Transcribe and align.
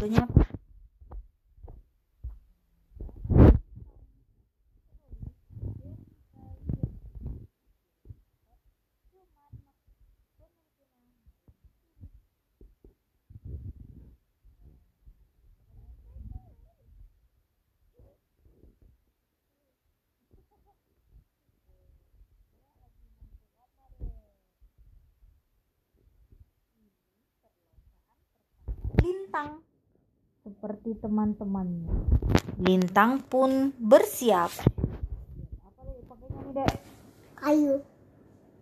fotonya 0.00 0.24
apa 0.24 0.44
Lintang 29.00 29.69
seperti 30.60 30.92
teman-temannya. 31.00 31.88
Lintang 32.60 33.24
pun 33.24 33.72
bersiap. 33.80 34.52
Apa 35.64 35.80
lagi 35.88 36.04
pakainya 36.04 36.40
nih, 36.44 36.52
Dek? 36.52 36.74
Kayu. 37.40 37.74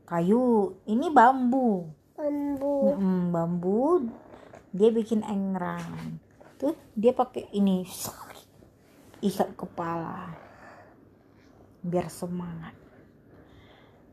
Kayu. 0.07 0.79
Ini 0.87 1.11
bambu. 1.11 1.91
Bambu. 2.15 2.95
Mm, 2.95 3.35
bambu. 3.35 4.07
Dia 4.71 4.95
bikin 4.95 5.27
engrang. 5.27 6.23
Tuh, 6.63 6.79
dia 6.95 7.11
pakai 7.11 7.51
ini 7.51 7.83
ikat 9.19 9.59
kepala. 9.59 10.39
Biar 11.83 12.07
semangat. 12.07 12.79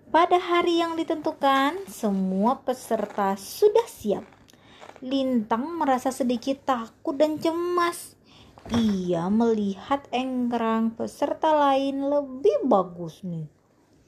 Pada 0.10 0.42
hari 0.42 0.82
yang 0.82 0.98
ditentukan, 0.98 1.86
semua 1.86 2.58
peserta 2.66 3.38
sudah 3.38 3.86
siap. 3.86 4.35
Lintang 5.06 5.78
merasa 5.78 6.10
sedikit 6.10 6.66
takut 6.66 7.14
dan 7.14 7.38
cemas. 7.38 8.18
Ia 8.74 9.30
melihat 9.30 10.10
engkrang 10.10 10.98
peserta 10.98 11.54
lain 11.54 12.10
lebih 12.10 12.66
bagus 12.66 13.22
nih. 13.22 13.46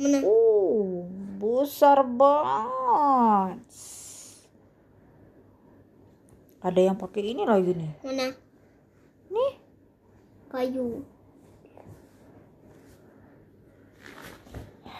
Mana? 0.01 0.25
Oh, 0.25 1.05
besar 1.37 2.01
banget. 2.01 3.61
Ada 6.65 6.79
yang 6.81 6.97
pakai 6.97 7.21
ini 7.37 7.45
lagi 7.45 7.77
nih. 7.77 7.93
Mana? 8.01 8.33
Nih, 9.29 9.53
Kayu. 10.49 11.05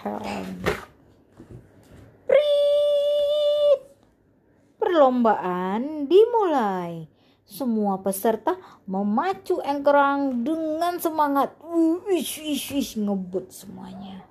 helm. 0.08 0.62
Perlombaan 4.88 6.08
dimulai. 6.08 7.12
Semua 7.44 8.00
peserta 8.00 8.56
memacu 8.88 9.60
engkrang 9.60 10.48
dengan 10.48 10.96
semangat. 10.96 11.60
Wish, 12.08 12.40
wish, 12.40 12.72
wish, 12.72 12.96
ngebut 12.96 13.52
semuanya. 13.52 14.24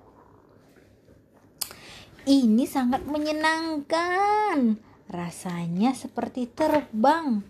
Ini 2.25 2.65
sangat 2.65 3.05
menyenangkan. 3.05 4.81
Rasanya 5.13 5.93
seperti 5.93 6.49
terbang. 6.49 7.45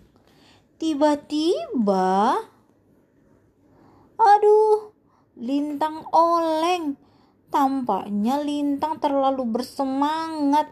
Tiba-tiba, 0.76 2.44
aduh, 4.20 4.92
lintang 5.40 6.04
oleng. 6.12 7.00
Tampaknya 7.48 8.36
lintang 8.44 9.00
terlalu 9.00 9.48
bersemangat. 9.48 10.68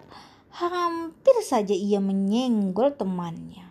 Hampir 0.56 1.36
saja 1.44 1.76
ia 1.76 2.00
menyenggol 2.00 2.96
temannya. 2.96 3.68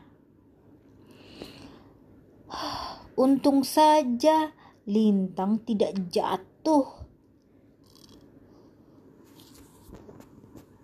Untung 3.26 3.66
saja 3.66 4.54
lintang 4.86 5.66
tidak 5.66 5.98
jatuh. 6.14 6.86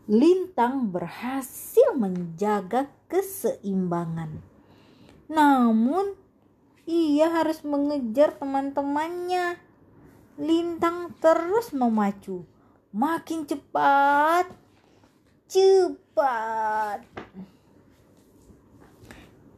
Lintang 0.10 0.90
berhasil 0.90 1.94
menjaga 1.94 2.90
keseimbangan. 3.06 4.42
Namun, 5.30 6.18
ia 6.90 7.30
harus 7.30 7.62
mengejar 7.62 8.42
teman-temannya. 8.42 9.62
Lintang 10.42 11.14
terus 11.22 11.70
memacu. 11.78 12.42
Makin 12.90 13.46
cepat. 13.46 14.61
Cepat. 15.52 17.04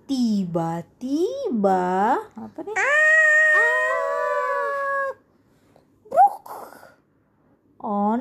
Tiba-tiba 0.09 1.86
apa 2.34 2.59
nih? 2.66 2.78
Ah. 2.81 5.14
Bruk. 6.09 6.50
Oh. 7.78 8.18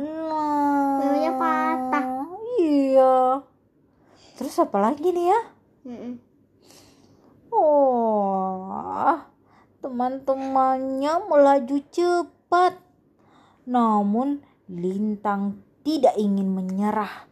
Belnya 1.01 1.33
patah. 1.41 2.29
Iya. 2.61 3.41
Terus 4.37 4.61
apa 4.61 4.77
lagi 4.77 5.09
nih 5.09 5.33
ya? 5.33 5.41
Mm-mm. 5.89 6.21
Oh, 7.49 9.17
teman-temannya 9.81 11.25
melaju 11.25 11.81
cepat. 11.89 12.77
Namun 13.65 14.45
Lintang 14.69 15.65
tidak 15.81 16.21
ingin 16.21 16.53
menyerah. 16.53 17.32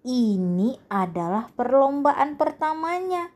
Ini 0.00 0.80
adalah 0.88 1.52
perlombaan 1.52 2.40
pertamanya. 2.40 3.28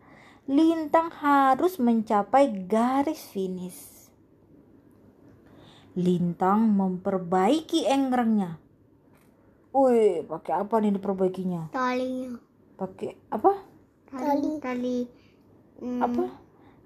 Lintang 0.49 1.13
harus 1.13 1.77
mencapai 1.77 2.69
garis 2.69 3.21
finish. 3.33 4.09
Lintang 5.97 6.73
memperbaiki 6.73 7.85
engkrangnya. 7.85 8.61
Wih, 9.75 10.25
pakai 10.25 10.65
apa 10.65 10.75
nih 10.81 10.97
diperbaikinya? 10.97 11.69
Talinya. 11.75 12.41
Pakai 12.81 13.13
apa? 13.29 13.53
Tali. 14.09 14.53
Tali. 14.63 14.99
Hmm, 15.83 16.01
Apa? 16.01 16.25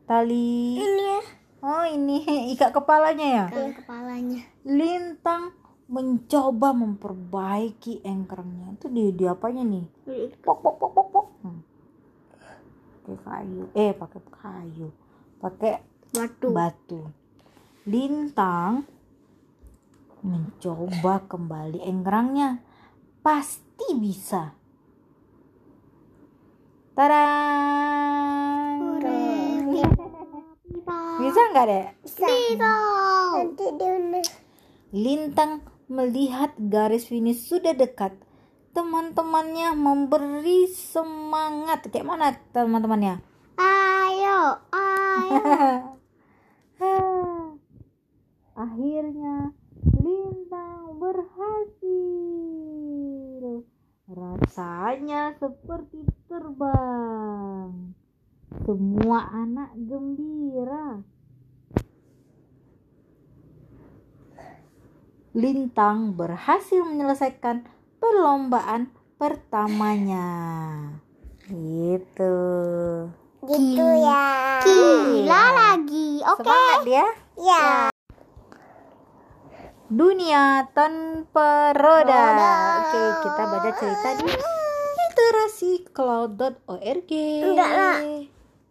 Tali. 0.09 0.81
Ini 0.81 1.05
ya. 1.05 1.23
Oh, 1.59 1.85
ini 1.87 2.23
ikat 2.57 2.71
kepalanya 2.75 3.27
ya? 3.27 3.45
Kan 3.51 3.75
kepalanya. 3.79 4.43
Lintang 4.67 5.55
mencoba 5.89 6.77
memperbaiki 6.77 8.05
engkrangnya. 8.05 8.77
Itu 8.77 8.93
di, 8.93 9.09
di 9.17 9.25
apanya 9.25 9.65
nih? 9.65 9.85
Pok 10.45 10.59
pok 10.61 10.75
pok 10.77 10.91
pok 10.93 11.07
pok. 11.09 11.27
Hmm. 11.41 11.61
Pakai 13.09 13.17
kayu. 13.25 13.65
Eh, 13.73 13.93
pakai 13.97 14.21
kayu. 14.29 14.89
Pakai 15.41 15.73
Batu. 16.13 16.49
batu. 16.53 17.01
Lintang 17.89 18.85
mencoba 20.21 21.25
kembali 21.25 21.81
engkrangnya. 21.89 22.61
Pasti 23.25 23.97
bisa. 23.97 24.53
Tarang. 26.93 28.29
Bisa 31.19 31.41
nggak 31.51 31.67
deh? 31.67 31.87
Bisa. 32.05 32.27
Nanti 33.37 33.65
dia 33.75 33.97
Lintang 34.93 35.78
melihat 35.89 36.53
garis 36.57 37.09
finish 37.09 37.49
sudah 37.49 37.75
dekat. 37.75 38.15
Teman-temannya 38.77 39.75
memberi 39.75 40.69
semangat. 40.71 41.89
Kayak 41.91 42.07
mana 42.07 42.37
teman-temannya? 42.55 43.25
Ayo, 43.59 44.63
ayo. 44.71 45.43
Akhirnya 48.59 49.53
Lintang 49.99 50.99
berhasil. 50.99 51.83
Rasanya 54.09 55.35
seperti 55.39 56.03
terbang. 56.27 57.95
Semua 58.67 59.27
anak 59.33 59.75
gembira. 59.75 61.03
Lintang 65.39 66.19
berhasil 66.19 66.83
menyelesaikan 66.83 67.63
perlombaan 68.03 68.91
pertamanya. 69.23 70.27
Gitu. 71.47 72.35
Gitu 73.47 73.87
ya. 74.03 74.59
Gila 74.67 75.45
lagi. 75.55 76.19
Oke. 76.27 76.43
Semangat 76.43 76.83
ya. 76.91 77.07
Ya. 77.39 77.87
Dunia 79.87 80.67
tanpa 80.75 81.71
roda. 81.71 82.03
Roda. 82.03 82.83
Oke, 82.83 82.99
kita 83.23 83.43
baca 83.47 83.71
cerita 83.79 84.19
di 84.19 84.27
literasi.cloud.org. 84.99 87.13
Enggak 87.47 87.71
lah. 87.79 88.03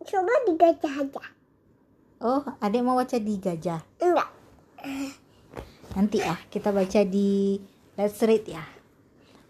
Coba 0.04 0.36
digajah 0.44 1.00
aja. 1.00 1.24
Oh, 2.20 2.44
adik 2.60 2.84
mau 2.84 3.00
baca 3.00 3.16
di 3.16 3.40
gajah. 3.40 3.80
Enggak. 4.04 4.36
Nanti 5.98 6.22
ya, 6.22 6.38
kita 6.54 6.70
baca 6.70 7.02
di 7.02 7.58
Let's 7.98 8.22
Read 8.22 8.46
ya. 8.46 8.62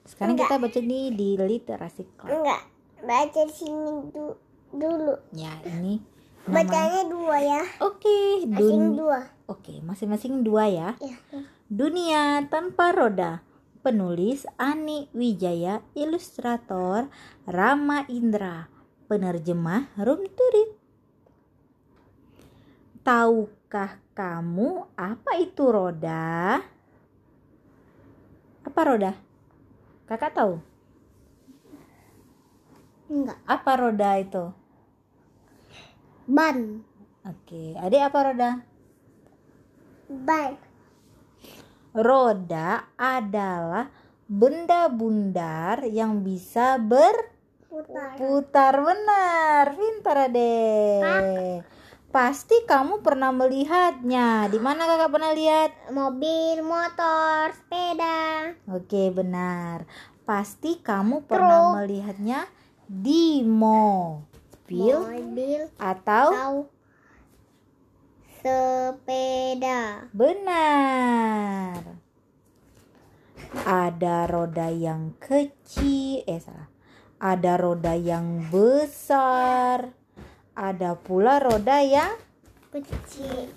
Sekarang 0.08 0.40
Enggak. 0.40 0.48
kita 0.48 0.64
baca 0.64 0.80
nih 0.80 1.06
di 1.12 1.30
literasi 1.36 2.08
cloud. 2.16 2.32
Enggak. 2.32 2.64
Baca 3.04 3.42
di 3.44 3.54
sini 3.54 4.08
du- 4.16 4.40
dulu. 4.72 5.14
Ya, 5.36 5.52
ini 5.68 6.00
Bacanya 6.48 7.04
dua 7.12 7.36
ya. 7.44 7.60
Oke, 7.84 8.48
Asing 8.48 8.56
dun- 8.56 8.96
dua. 8.96 9.20
Oke, 9.52 9.84
masing-masing 9.84 10.48
dua 10.48 10.72
ya. 10.72 10.90
Ya. 11.04 11.20
Dunia 11.68 12.48
tanpa 12.48 12.96
roda. 12.96 13.44
Penulis 13.84 14.48
Ani 14.56 15.12
Wijaya, 15.12 15.84
ilustrator 15.96 17.12
Rama 17.44 18.08
Indra, 18.08 18.72
penerjemah 19.12 19.92
Rum 20.00 20.24
Turit. 20.28 20.72
Tahukah 23.68 24.00
kamu 24.16 24.96
apa 24.96 25.44
itu 25.44 25.68
roda? 25.68 26.56
Apa 28.64 28.80
roda? 28.80 29.12
Kakak 30.08 30.32
tahu? 30.32 30.56
Enggak. 33.12 33.36
Apa 33.44 33.72
roda 33.76 34.10
itu? 34.24 34.56
Ban. 36.32 36.80
Oke, 37.28 37.76
adik 37.76 38.08
apa 38.08 38.20
roda? 38.32 38.50
Ban. 40.08 40.56
Roda 41.92 42.88
adalah 42.96 43.92
benda 44.32 44.88
bundar 44.88 45.84
yang 45.84 46.24
bisa 46.24 46.80
berputar. 46.80 48.16
Putar. 48.16 48.80
Benar, 48.80 49.76
pintar 49.76 50.32
adek. 50.32 51.76
Pasti 52.08 52.64
kamu 52.64 53.04
pernah 53.04 53.36
melihatnya. 53.36 54.48
Di 54.48 54.60
mana 54.64 54.88
kakak 54.88 55.12
pernah 55.12 55.36
lihat? 55.36 55.72
Mobil, 55.92 56.64
motor, 56.64 57.52
sepeda. 57.52 58.56
Oke, 58.72 59.12
benar. 59.12 59.84
Pasti 60.24 60.80
kamu 60.80 61.28
pernah 61.28 61.72
Truk. 61.72 61.76
melihatnya 61.84 62.48
di 62.88 63.44
mobil 63.44 65.00
Mobil 65.00 65.62
atau 65.80 66.28
atau 66.32 66.54
sepeda. 68.40 70.08
Benar. 70.16 71.80
Ada 73.64 74.28
roda 74.28 74.68
yang 74.72 75.16
kecil, 75.20 76.24
eh 76.28 76.40
salah. 76.40 76.72
Ada 77.20 77.60
roda 77.60 77.96
yang 77.96 78.48
besar. 78.52 79.97
Ada 80.58 80.98
pula 80.98 81.38
roda 81.38 81.86
yang 81.86 82.18
Kecil. 82.74 83.54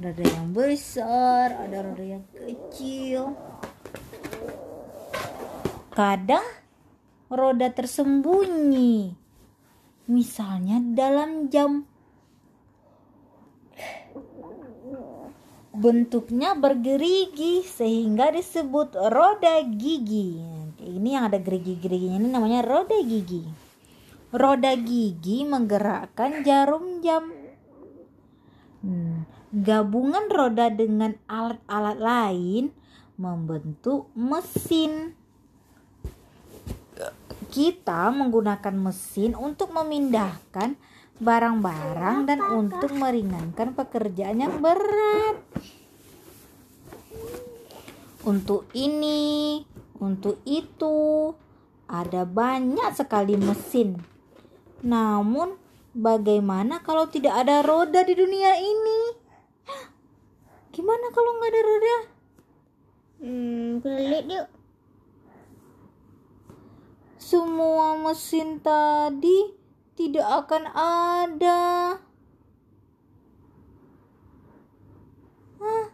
roda 0.00 0.24
yang 0.24 0.48
besar, 0.56 1.52
ada 1.64 1.84
roda 1.84 2.04
yang 2.04 2.24
kecil. 2.32 3.36
Kadang 5.92 6.44
roda 7.28 7.68
tersembunyi. 7.68 9.12
Misalnya 10.08 10.80
dalam 10.80 11.52
jam. 11.52 11.84
Bentuknya 15.74 16.56
bergerigi 16.56 17.60
sehingga 17.60 18.32
disebut 18.32 18.96
roda 19.12 19.60
gigi. 19.68 20.63
Ini 20.84 21.08
yang 21.16 21.24
ada 21.32 21.40
gerigi-geriginya 21.40 22.20
ini 22.20 22.28
namanya 22.28 22.60
roda 22.60 23.00
gigi. 23.00 23.40
Roda 24.34 24.76
gigi 24.76 25.48
menggerakkan 25.48 26.44
jarum 26.44 27.00
jam. 27.00 27.32
Hmm, 28.84 29.24
gabungan 29.48 30.28
roda 30.28 30.68
dengan 30.68 31.16
alat-alat 31.24 31.96
lain 31.96 32.64
membentuk 33.16 34.12
mesin. 34.12 35.16
Kita 37.48 38.10
menggunakan 38.10 38.74
mesin 38.74 39.38
untuk 39.38 39.70
memindahkan 39.72 40.74
barang-barang 41.22 42.26
dan 42.26 42.42
untuk 42.42 42.90
meringankan 42.92 43.72
pekerjaan 43.72 44.42
yang 44.42 44.58
berat. 44.58 45.38
Untuk 48.24 48.66
ini, 48.74 49.62
untuk 49.98 50.42
itu, 50.42 51.30
ada 51.86 52.26
banyak 52.26 52.90
sekali 52.96 53.38
mesin. 53.38 54.02
Namun, 54.82 55.54
bagaimana 55.94 56.82
kalau 56.82 57.06
tidak 57.06 57.46
ada 57.46 57.62
roda 57.62 58.02
di 58.02 58.14
dunia 58.18 58.58
ini? 58.58 59.00
Gimana 60.74 61.06
kalau 61.14 61.30
nggak 61.38 61.52
ada 61.54 61.62
roda? 61.62 61.96
Hmm, 63.22 63.78
pelit 63.78 64.26
yuk. 64.26 64.48
Semua 67.14 67.96
mesin 67.96 68.60
tadi 68.60 69.54
tidak 69.94 70.44
akan 70.44 70.64
ada. 70.74 71.62
Hah? 75.62 75.93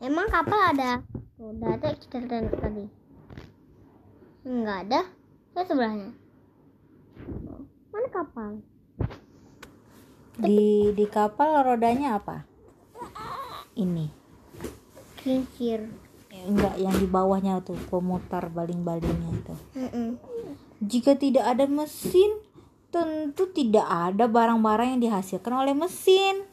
Emang 0.00 0.32
kapal 0.32 0.72
ada 0.72 1.04
roda 1.36 1.76
ada 1.76 1.92
kita 1.92 2.24
tadi? 2.56 2.88
Enggak 4.48 4.78
ada. 4.88 5.00
Saya 5.52 5.64
sebelahnya. 5.68 6.08
Mana 7.92 8.08
kapal? 8.08 8.64
Di 10.40 10.96
di 10.96 11.04
kapal 11.04 11.68
rodanya 11.68 12.16
apa? 12.16 12.48
Ini. 13.76 14.08
Kincir. 15.20 15.84
Eh, 16.32 16.48
Enggak, 16.48 16.80
yang 16.80 16.96
di 16.96 17.04
bawahnya 17.04 17.60
tuh 17.60 17.76
pemutar 17.92 18.48
baling-balingnya 18.48 19.30
itu. 19.36 19.54
Jika 20.80 21.20
tidak 21.20 21.44
ada 21.44 21.68
mesin, 21.68 22.40
tentu 22.88 23.52
tidak 23.52 23.84
ada 23.84 24.24
barang-barang 24.24 24.96
yang 24.96 25.00
dihasilkan 25.04 25.52
oleh 25.52 25.76
mesin. 25.76 26.48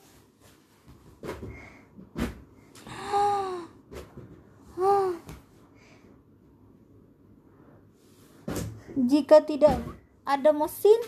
Jika 9.07 9.47
tidak 9.47 9.79
ada 10.27 10.51
mesin, 10.51 10.99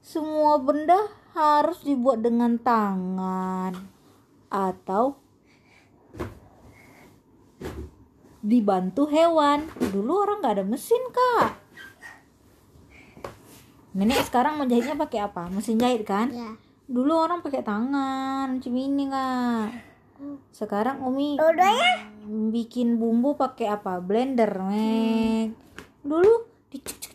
semua 0.00 0.56
benda 0.56 0.96
harus 1.36 1.84
dibuat 1.84 2.24
dengan 2.24 2.56
tangan 2.56 3.76
atau 4.48 5.20
dibantu 8.40 9.04
hewan. 9.12 9.68
Dulu 9.92 10.12
orang 10.16 10.40
nggak 10.40 10.54
ada 10.56 10.64
mesin, 10.64 11.02
Kak. 11.12 11.66
Nenek 13.96 14.28
sekarang 14.28 14.60
menjahitnya 14.60 14.96
pakai 14.96 15.24
apa? 15.24 15.48
Mesin 15.48 15.80
jahit 15.80 16.04
kan? 16.04 16.28
Ya. 16.28 16.52
Dulu 16.84 17.16
orang 17.16 17.40
pakai 17.40 17.64
tangan, 17.64 18.60
macam 18.60 18.72
ini 18.76 19.08
kak. 19.08 19.68
Sekarang 20.52 21.02
Umi 21.02 21.34
Rodanya? 21.34 22.12
bikin 22.52 23.00
bumbu 23.00 23.34
pakai 23.34 23.72
apa? 23.72 23.98
Blender, 24.04 24.52
Mek. 24.62 25.56
Dulu 26.04 26.46
dicek 26.70 26.96
cek. 27.02 27.05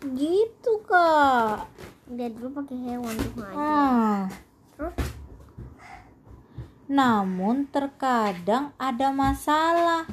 Gitu 0.00 0.72
kak. 0.88 1.68
Dia 2.08 2.32
dulu 2.32 2.48
pakai 2.56 2.76
hewan 2.88 3.14
tuh 3.20 3.44
aja. 3.44 3.52
Ah. 3.52 4.20
Terus? 4.72 4.96
Namun 6.88 7.68
terkadang 7.68 8.72
ada 8.80 9.12
masalah. 9.12 10.08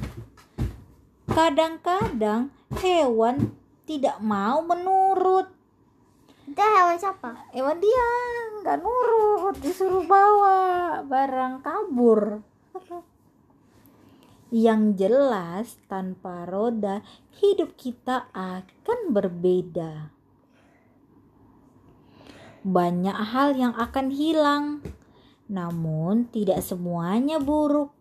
Kadang-kadang 1.32 2.52
hewan 2.84 3.56
tidak 3.88 4.20
mau 4.20 4.60
menurut. 4.60 5.48
Itu 6.44 6.60
hewan 6.60 7.00
siapa? 7.00 7.48
Hewan 7.56 7.80
dia 7.80 8.08
nggak 8.60 8.84
nurut, 8.84 9.56
disuruh 9.64 10.04
bawa 10.04 11.00
barang 11.08 11.64
kabur. 11.64 12.44
Yang 14.48 15.04
jelas 15.04 15.76
tanpa 15.92 16.48
roda 16.48 17.04
hidup 17.44 17.76
kita 17.76 18.32
akan 18.32 19.12
berbeda. 19.12 20.16
Banyak 22.64 23.18
hal 23.36 23.60
yang 23.60 23.76
akan 23.76 24.08
hilang, 24.08 24.80
namun 25.52 26.32
tidak 26.32 26.64
semuanya 26.64 27.44
buruk. 27.44 27.92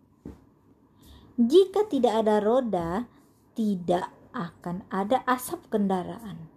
Jika 1.34 1.84
tidak 1.90 2.24
ada 2.24 2.38
roda, 2.38 2.90
tidak 3.58 4.08
akan 4.30 4.86
ada 4.88 5.26
asap 5.28 5.66
kendaraan. 5.68 6.48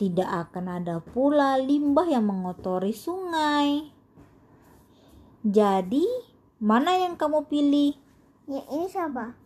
Tidak 0.00 0.26
akan 0.26 0.82
ada 0.82 0.98
pula 0.98 1.60
limbah 1.60 2.10
yang 2.10 2.26
mengotori 2.26 2.90
sungai. 2.90 3.92
Jadi, 5.46 6.02
mana 6.58 6.98
yang 6.98 7.14
kamu 7.14 7.46
pilih? 7.46 8.01
Ya, 8.50 8.62
ini 8.74 8.90
siapa? 8.90 9.38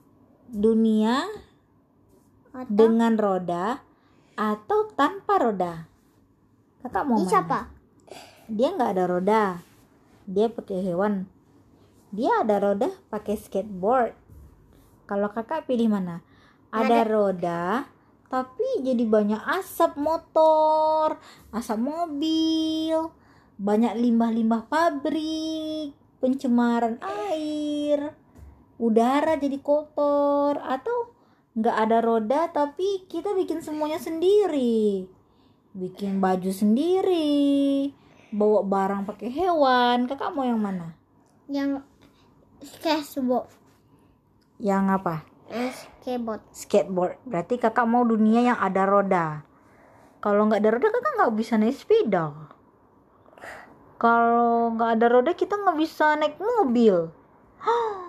Dunia 0.49 1.29
Atau 2.57 2.73
dengan 2.73 3.13
roda 3.21 3.85
atau 4.33 4.89
tanpa 4.97 5.37
roda? 5.37 5.85
Kakak 6.81 7.05
mau 7.05 7.21
ini 7.21 7.29
mana? 7.29 7.33
siapa? 7.33 7.61
Dia 8.49 8.73
nggak 8.73 8.91
ada 8.97 9.05
roda. 9.05 9.43
Dia 10.25 10.49
pakai 10.49 10.81
hewan. 10.81 11.29
Dia 12.09 12.41
ada 12.41 12.57
roda 12.57 12.89
pakai 13.13 13.37
skateboard. 13.37 14.17
Kalau 15.05 15.29
kakak 15.29 15.69
pilih 15.69 15.93
mana? 15.93 16.25
Ada 16.73 17.05
roda, 17.05 17.87
tapi 18.27 18.83
jadi 18.83 19.07
banyak 19.07 19.39
asap 19.61 20.01
motor, 20.01 21.21
asap 21.55 21.79
mobil, 21.79 23.15
banyak 23.57 23.97
limbah-limbah 23.97 24.67
pabrik, 24.67 25.95
pencemaran 26.19 26.99
air, 27.01 28.13
udara 28.77 29.37
jadi 29.41 29.59
kotor, 29.61 30.61
atau 30.61 31.13
nggak 31.57 31.77
ada 31.89 31.99
roda 32.05 32.41
tapi 32.53 33.09
kita 33.09 33.33
bikin 33.33 33.65
semuanya 33.65 33.97
sendiri, 33.97 35.09
bikin 35.73 36.21
baju 36.21 36.53
sendiri, 36.53 37.91
bawa 38.29 38.61
barang 38.61 39.09
pakai 39.09 39.29
hewan. 39.33 40.05
Kakak 40.05 40.37
mau 40.37 40.45
yang 40.45 40.61
mana? 40.61 40.93
Yang 41.49 41.81
skateboard. 42.61 43.49
Yang 44.61 44.85
apa? 45.01 45.17
Skateboard. 45.47 46.43
Skateboard. 46.51 47.17
Berarti 47.25 47.55
kakak 47.57 47.87
mau 47.87 48.03
dunia 48.03 48.53
yang 48.53 48.59
ada 48.59 48.83
roda. 48.85 49.27
Kalau 50.21 50.49
nggak 50.51 50.61
ada 50.61 50.71
roda 50.75 50.89
kakak 50.91 51.13
nggak 51.23 51.35
bisa 51.39 51.55
naik 51.57 51.77
sepeda. 51.77 52.25
Kalau 53.97 54.77
nggak 54.77 54.91
ada 54.99 55.07
roda 55.09 55.33
kita 55.33 55.55
nggak 55.57 55.79
bisa 55.79 56.19
naik 56.21 56.37
mobil. 56.37 57.09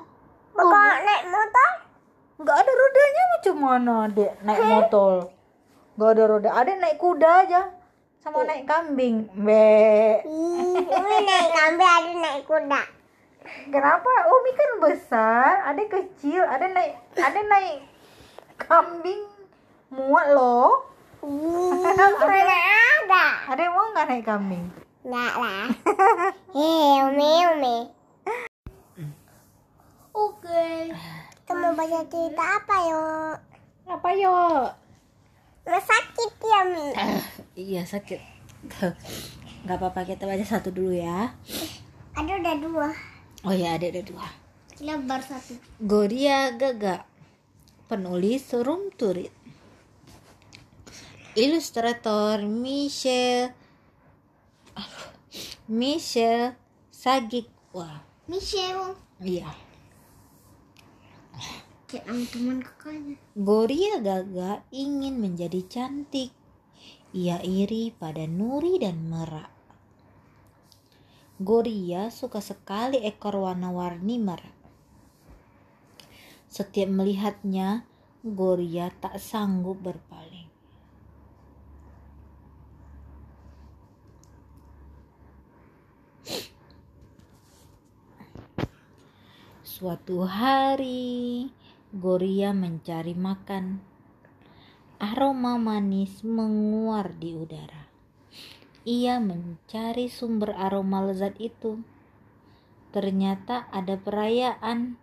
Kakak 0.58 0.98
naik 1.06 1.24
motor? 1.30 1.70
Nggak 2.42 2.58
ada 2.66 2.72
rodanya 2.74 3.24
macam 3.30 3.56
mana 3.62 3.96
dek 4.10 4.34
naik 4.42 4.62
motor? 4.66 5.14
Nggak 5.94 6.10
ada 6.18 6.24
roda. 6.26 6.50
Ada 6.50 6.72
naik 6.82 6.98
kuda 6.98 7.32
aja. 7.46 7.62
Sama 8.18 8.42
naik 8.42 8.66
kambing. 8.66 9.30
Be. 9.38 10.26
Ini 10.26 11.16
naik 11.30 11.50
kambing, 11.54 11.86
ada 11.86 12.12
naik 12.18 12.44
kuda. 12.50 12.82
Kenapa? 13.70 14.12
Umi 14.28 14.52
kan 14.58 14.72
besar, 14.82 15.62
ada 15.62 15.84
kecil, 15.86 16.42
ada 16.42 16.66
naik 16.68 16.98
ada 17.16 17.40
naik 17.46 17.86
kambing 18.58 19.30
muat 19.94 20.34
loh. 20.34 20.90
Mana 21.22 22.06
ada? 22.18 23.26
Ada 23.46 23.62
yang 23.62 23.74
mau 23.78 23.94
nggak 23.94 24.08
naik 24.10 24.26
kambing? 24.26 24.66
Enggak 25.06 25.34
lah. 25.38 25.66
Hei, 26.52 27.06
Umi, 27.08 27.32
Umi. 27.56 27.97
Oke. 30.18 30.90
Kita 31.38 31.54
mau 31.54 31.72
baca 31.72 32.02
cerita 32.04 32.44
apa 32.44 32.76
yuk? 32.82 33.36
Apa 33.86 34.10
yo? 34.12 34.38
Nggak 35.62 35.84
sakit 35.84 36.32
ya, 36.42 36.60
Mi? 36.66 36.88
Iya 37.70 37.82
sakit. 37.84 38.22
Gak 39.64 39.78
apa-apa 39.78 40.06
kita 40.06 40.26
baca 40.26 40.42
satu 40.42 40.70
dulu 40.70 40.94
ya. 40.94 41.34
Ada 42.14 42.32
udah 42.38 42.56
dua. 42.58 42.90
Oh 43.46 43.54
ya 43.54 43.78
ada 43.78 43.86
ada 43.86 44.02
dua. 44.02 44.26
Lebar 44.78 45.22
satu. 45.22 45.58
Goria 45.82 46.54
Gaga 46.54 47.02
Penulis 47.88 48.46
Rum 48.54 48.94
Turit 48.94 49.34
Ilustrator 51.34 52.46
Michelle 52.46 53.54
Michelle 55.66 56.54
Sagik 56.90 57.50
Wah 57.74 58.02
Michelle. 58.30 58.94
iya 59.18 59.50
Kayak 61.88 62.04
sama 62.04 62.26
teman 62.28 62.58
kakaknya. 62.60 63.16
Goria 63.32 63.96
Gaga 64.04 64.52
ingin 64.76 65.24
menjadi 65.24 65.64
cantik 65.72 66.36
Ia 67.16 67.40
iri 67.40 67.96
pada 67.96 68.28
Nuri 68.28 68.76
dan 68.76 69.08
Merak 69.08 69.48
Goria 71.40 72.12
suka 72.12 72.44
sekali 72.44 73.08
ekor 73.08 73.40
warna-warni 73.40 74.20
Merak 74.20 74.58
Setiap 76.58 76.90
melihatnya, 76.90 77.86
Goria 78.26 78.90
tak 78.98 79.22
sanggup 79.22 79.78
berpaling. 79.84 80.50
Suatu 89.62 90.26
hari, 90.26 91.54
Goria 91.96 92.52
mencari 92.52 93.16
makan. 93.16 93.80
Aroma 95.00 95.56
manis 95.56 96.20
menguar 96.20 97.16
di 97.16 97.32
udara. 97.32 97.88
Ia 98.84 99.24
mencari 99.24 100.12
sumber 100.12 100.52
aroma 100.52 101.08
lezat 101.08 101.40
itu. 101.40 101.80
Ternyata 102.92 103.72
ada 103.72 103.96
perayaan 103.96 105.00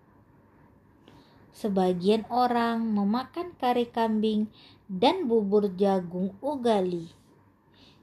Sebagian 1.54 2.26
orang 2.34 2.82
memakan 2.82 3.54
kari 3.54 3.86
kambing 3.86 4.50
dan 4.90 5.30
bubur 5.30 5.70
jagung 5.78 6.34
ugali. 6.42 7.14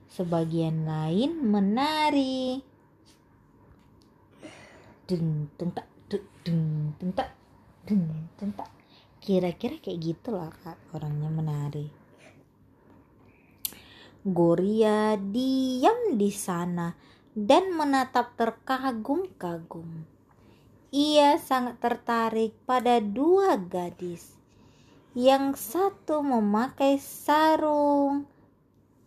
Sebagian 0.08 0.88
lain 0.88 1.36
menari. 1.38 2.64
Deng 5.04 5.52
deng 5.54 5.70
tak 5.76 5.86
tak 7.12 7.41
tak. 7.86 8.70
Kira-kira 9.22 9.78
kayak 9.78 10.02
gitulah 10.02 10.50
kak 10.66 10.78
orangnya 10.90 11.30
menari. 11.30 11.86
Goria 14.26 15.14
diam 15.14 16.18
di 16.18 16.30
sana 16.34 16.94
dan 17.34 17.74
menatap 17.74 18.34
terkagum-kagum. 18.34 20.06
Ia 20.90 21.38
sangat 21.38 21.78
tertarik 21.78 22.52
pada 22.66 22.98
dua 22.98 23.56
gadis. 23.56 24.34
Yang 25.14 25.62
satu 25.62 26.20
memakai 26.20 26.98
sarung 26.98 28.26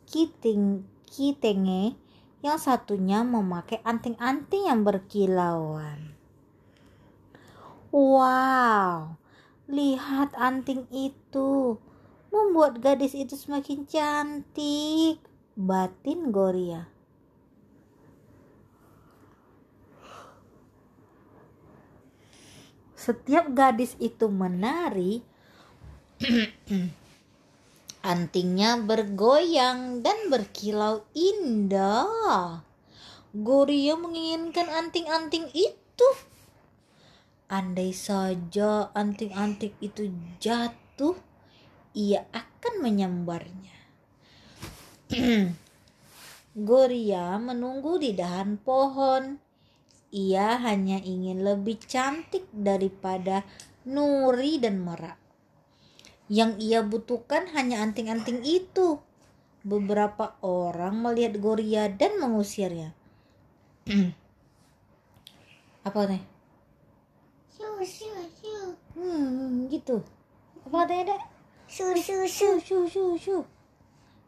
kiting 0.08 0.88
kitenge, 1.03 1.94
yang 2.39 2.55
satunya 2.55 3.22
memakai 3.22 3.84
anting-anting 3.84 4.72
yang 4.72 4.88
berkilauan. 4.88 6.14
Wow, 7.96 9.16
lihat 9.72 10.36
anting 10.36 10.84
itu. 10.92 11.80
Membuat 12.28 12.84
gadis 12.84 13.16
itu 13.16 13.40
semakin 13.40 13.88
cantik. 13.88 15.24
Batin 15.56 16.36
Goria. 16.36 16.92
setiap 23.06 23.54
gadis 23.54 23.94
itu 24.02 24.25
menari, 24.34 25.22
antingnya 28.02 28.82
bergoyang 28.82 30.02
dan 30.02 30.34
berkilau 30.34 31.06
indah. 31.14 32.66
Goria 33.36 33.94
menginginkan 33.94 34.66
anting-anting 34.66 35.54
itu. 35.54 36.08
Andai 37.46 37.94
saja 37.94 38.90
anting-anting 38.98 39.78
itu 39.78 40.10
jatuh, 40.42 41.14
ia 41.94 42.25
akan 42.34 42.74
menyambarnya. 42.82 43.78
Goria 46.68 47.38
menunggu 47.38 48.02
di 48.02 48.18
dahan 48.18 48.58
pohon 48.58 49.46
ia 50.16 50.56
hanya 50.64 51.04
ingin 51.04 51.44
lebih 51.44 51.75
cantik 51.84 52.48
daripada 52.56 53.44
Nuri 53.84 54.64
dan 54.64 54.80
Merak. 54.80 55.20
Yang 56.32 56.52
ia 56.64 56.80
butuhkan 56.88 57.52
hanya 57.52 57.84
anting-anting 57.84 58.40
itu. 58.48 59.04
Beberapa 59.68 60.40
orang 60.40 61.04
melihat 61.04 61.36
Goria 61.44 61.92
dan 61.92 62.16
mengusirnya. 62.24 62.96
Apa 65.88 66.08
nih? 66.08 66.35
Hmm, 68.96 69.70
gitu. 69.70 70.01
Apa 70.65 70.86
katanya, 70.86 71.13
Dek? 71.13 71.22
Su, 71.70 71.92
su, 72.89 73.04
su. 73.18 73.38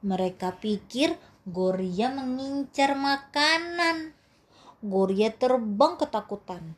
Mereka 0.06 0.62
pikir 0.62 1.18
Goria 1.48 2.12
mengincar 2.12 2.94
makanan. 2.94 4.14
Goria 4.84 5.32
terbang 5.34 5.98
ketakutan. 5.98 6.76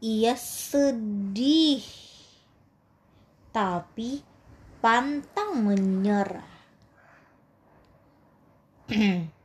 Ia 0.00 0.32
sedih, 0.36 1.84
tapi 3.52 4.24
pantang 4.80 5.60
menyerah. 5.64 6.50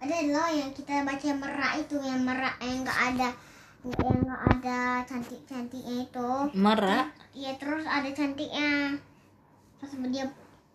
Ada 0.00 0.16
loh 0.32 0.48
yang 0.48 0.72
kita 0.72 1.04
baca 1.04 1.28
merak 1.36 1.72
itu 1.84 1.96
yang 2.00 2.24
merak 2.24 2.56
yang 2.64 2.80
enggak 2.80 3.00
ada 3.12 3.28
yang 3.84 4.16
enggak 4.16 4.42
ada 4.56 4.78
cantik-cantiknya 5.04 6.08
itu. 6.08 6.30
Merak, 6.56 7.12
Iya 7.36 7.52
terus 7.60 7.84
ada 7.84 8.08
cantiknya. 8.08 8.96
Pas 9.76 9.92
dia 10.08 10.24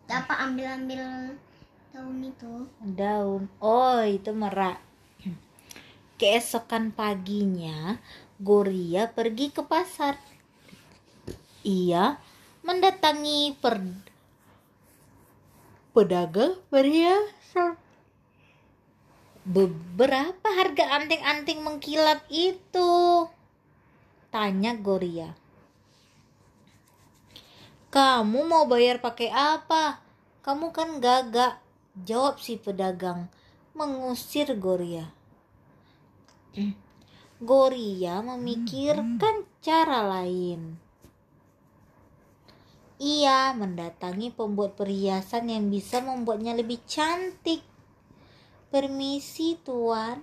dapat 0.05 0.38
ambil-ambil 0.46 1.34
daun 1.89 2.20
itu. 2.22 2.53
daun. 2.82 3.50
Oh, 3.58 3.98
itu 4.05 4.29
merak. 4.29 4.77
Keesokan 6.22 6.94
paginya, 6.94 7.98
Goria 8.38 9.10
pergi 9.10 9.50
ke 9.50 9.65
pasar. 9.65 10.22
Ia 11.65 12.22
mendatangi 12.62 13.58
per 13.58 13.82
pedagang 15.94 16.62
perhiasan. 16.70 17.84
Beberapa 19.45 20.49
harga 20.57 20.97
anting-anting 20.97 21.61
mengkilap 21.61 22.25
itu? 22.33 23.29
Tanya 24.33 24.73
Goria. 24.73 25.37
Kamu 27.93 28.49
mau 28.49 28.65
bayar 28.65 28.97
pakai 28.97 29.29
apa? 29.29 30.01
Kamu 30.41 30.73
kan 30.73 30.97
gagak. 30.97 31.61
Jawab 31.93 32.41
si 32.41 32.57
pedagang 32.57 33.29
mengusir 33.77 34.49
Goria. 34.57 35.13
Goria 37.37 38.25
memikirkan 38.25 39.45
cara 39.61 40.09
lain. 40.09 40.81
Ia 42.97 43.53
mendatangi 43.53 44.33
pembuat 44.33 44.73
perhiasan 44.73 45.53
yang 45.53 45.69
bisa 45.69 46.01
membuatnya 46.01 46.57
lebih 46.57 46.81
cantik. 46.89 47.75
Permisi, 48.75 49.55
tuan. 49.63 50.20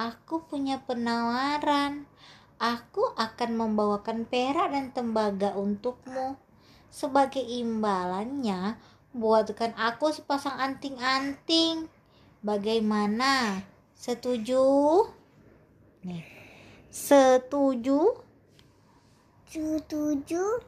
Aku 0.00 0.48
punya 0.48 0.80
penawaran. 0.80 2.08
Aku 2.56 3.04
akan 3.20 3.52
membawakan 3.52 4.24
perak 4.24 4.72
dan 4.72 4.96
tembaga 4.96 5.52
untukmu. 5.52 6.40
Sebagai 6.88 7.44
imbalannya, 7.44 8.80
buatkan 9.12 9.76
aku 9.76 10.08
sepasang 10.08 10.56
anting-anting. 10.56 11.84
Bagaimana? 12.40 13.60
Setuju? 13.92 14.64
Nih. 16.08 16.24
Setuju? 16.88 18.24
Setuju. 19.52 20.64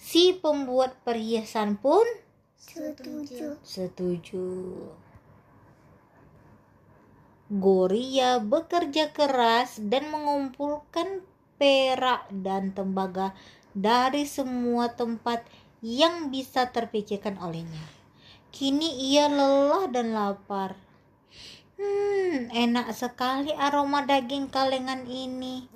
Si 0.00 0.40
pembuat 0.40 1.04
perhiasan 1.04 1.76
pun 1.76 2.08
Setuju. 2.56 3.60
setuju. 3.60 4.48
Goria 7.50 8.38
bekerja 8.38 9.10
keras 9.10 9.82
dan 9.82 10.06
mengumpulkan 10.14 11.26
perak 11.58 12.30
dan 12.30 12.70
tembaga 12.70 13.34
dari 13.74 14.22
semua 14.22 14.94
tempat 14.94 15.42
yang 15.82 16.30
bisa 16.30 16.70
terpikirkan 16.70 17.42
olehnya. 17.42 17.82
Kini 18.54 19.02
ia 19.10 19.26
lelah 19.26 19.90
dan 19.90 20.14
lapar. 20.14 20.78
Hmm, 21.74 22.54
enak 22.54 22.94
sekali 22.94 23.50
aroma 23.58 24.06
daging 24.06 24.46
kalengan 24.46 25.10
ini. 25.10 25.66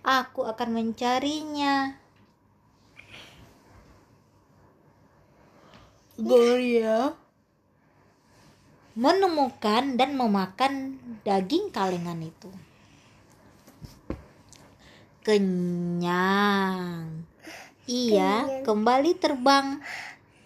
Aku 0.00 0.48
akan 0.48 0.80
mencarinya. 0.80 1.92
Gloria 6.16 7.27
menemukan 8.98 9.94
dan 9.94 10.18
memakan 10.18 10.98
daging 11.22 11.70
kalengan 11.70 12.18
itu. 12.18 12.50
Kenyang. 15.22 17.22
Ia 17.86 18.66
kembali 18.66 19.14
terbang 19.14 19.78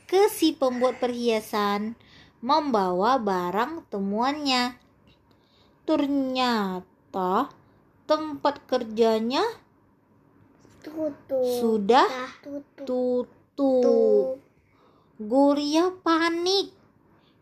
ke 0.04 0.28
si 0.28 0.52
pembuat 0.52 1.00
perhiasan 1.00 1.96
membawa 2.44 3.16
barang 3.16 3.88
temuannya. 3.88 4.76
Ternyata 5.88 7.48
tempat 8.04 8.60
kerjanya 8.68 9.48
Tutup. 10.84 11.40
sudah 11.40 12.36
Tutup. 12.44 13.32
tutup. 13.56 14.36
Guria 15.16 15.88
panik. 16.04 16.76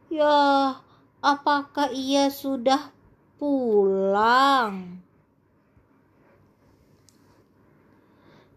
Ya, 0.06 0.78
apakah 1.20 1.92
ia 1.92 2.32
sudah 2.32 2.92
pulang? 3.40 5.00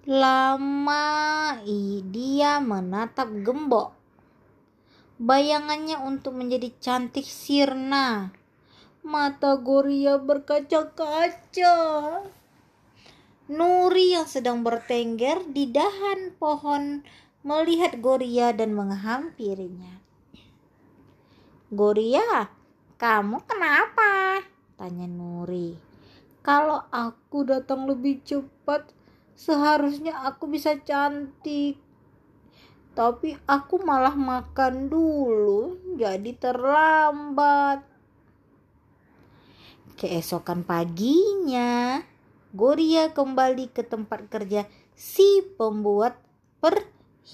Lama 0.04 1.64
dia 2.04 2.60
menatap 2.60 3.32
gembok. 3.40 3.96
Bayangannya 5.16 5.96
untuk 6.04 6.36
menjadi 6.36 6.76
cantik 6.84 7.24
sirna. 7.24 8.36
Mata 9.08 9.56
Goria 9.56 10.20
berkaca-kaca. 10.20 11.76
Nuri 13.48 14.16
yang 14.16 14.28
sedang 14.28 14.64
bertengger 14.64 15.48
di 15.48 15.72
dahan 15.72 16.36
pohon 16.36 17.08
melihat 17.48 18.00
Goria 18.04 18.52
dan 18.52 18.76
menghampirinya. 18.76 20.03
Goria, 21.74 22.54
kamu 23.02 23.50
kenapa? 23.50 24.46
Tanya 24.78 25.10
Nuri. 25.10 25.74
Kalau 26.46 26.86
aku 26.94 27.50
datang 27.50 27.90
lebih 27.90 28.22
cepat, 28.22 28.94
seharusnya 29.34 30.22
aku 30.22 30.46
bisa 30.54 30.78
cantik. 30.78 31.82
Tapi 32.94 33.34
aku 33.50 33.82
malah 33.82 34.14
makan 34.14 34.86
dulu, 34.86 35.82
jadi 35.98 36.38
terlambat. 36.38 37.82
Keesokan 39.98 40.62
paginya, 40.62 42.06
Goria 42.54 43.10
kembali 43.18 43.74
ke 43.74 43.82
tempat 43.82 44.30
kerja 44.30 44.70
si 44.94 45.42
pembuat 45.58 46.22
perhiasan. 46.62 47.34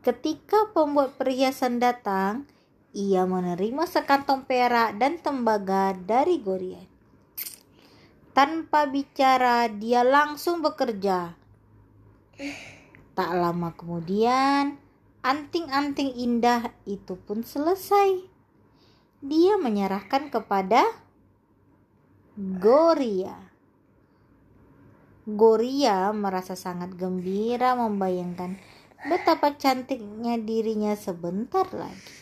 Ketika 0.00 0.72
pembuat 0.72 1.20
perhiasan 1.20 1.76
datang, 1.76 2.48
ia 2.96 3.28
menerima 3.28 3.84
sekantong 3.84 4.48
perak 4.48 4.96
dan 4.96 5.20
tembaga 5.20 5.92
dari 5.92 6.40
Goria. 6.40 6.80
Tanpa 8.32 8.88
bicara, 8.88 9.68
dia 9.68 10.00
langsung 10.00 10.64
bekerja. 10.64 11.36
Tak 13.12 13.30
lama 13.36 13.76
kemudian, 13.76 14.80
anting-anting 15.20 16.16
indah 16.16 16.72
itu 16.88 17.20
pun 17.20 17.44
selesai. 17.44 18.24
Dia 19.20 19.60
menyerahkan 19.60 20.32
kepada 20.32 20.88
Goria. 22.40 23.36
Goria 25.28 26.08
merasa 26.16 26.56
sangat 26.56 26.96
gembira 26.96 27.76
membayangkan 27.76 28.56
betapa 29.08 29.56
cantiknya 29.56 30.36
dirinya 30.36 30.92
sebentar 30.92 31.64
lagi. 31.72 32.20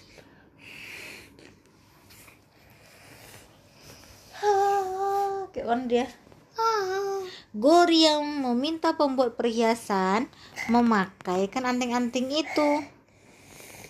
Kayak 5.50 5.66
orang 5.66 5.84
dia. 5.90 6.06
Ah. 6.54 7.24
Goria 7.56 8.20
meminta 8.22 8.94
pembuat 8.94 9.34
perhiasan 9.34 10.30
memakaikan 10.70 11.66
anting-anting 11.66 12.30
itu. 12.30 12.70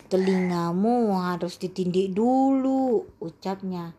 Telingamu 0.09 1.13
harus 1.21 1.61
ditindik 1.61 2.17
dulu, 2.17 3.05
ucapnya. 3.21 3.93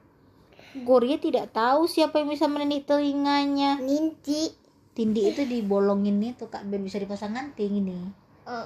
Goria 0.73 1.21
tidak 1.21 1.53
tahu 1.53 1.85
siapa 1.85 2.23
yang 2.23 2.33
bisa 2.33 2.49
menindik 2.49 2.89
telinganya. 2.89 3.77
Ninti. 3.77 4.49
Tindik 4.97 5.37
itu 5.37 5.41
dibolongin 5.45 6.17
itu 6.25 6.49
kak 6.49 6.65
biar 6.65 6.81
bisa 6.81 6.97
dipasang 6.97 7.37
anting 7.37 7.85
ini. 7.85 8.28
Oh. 8.49 8.65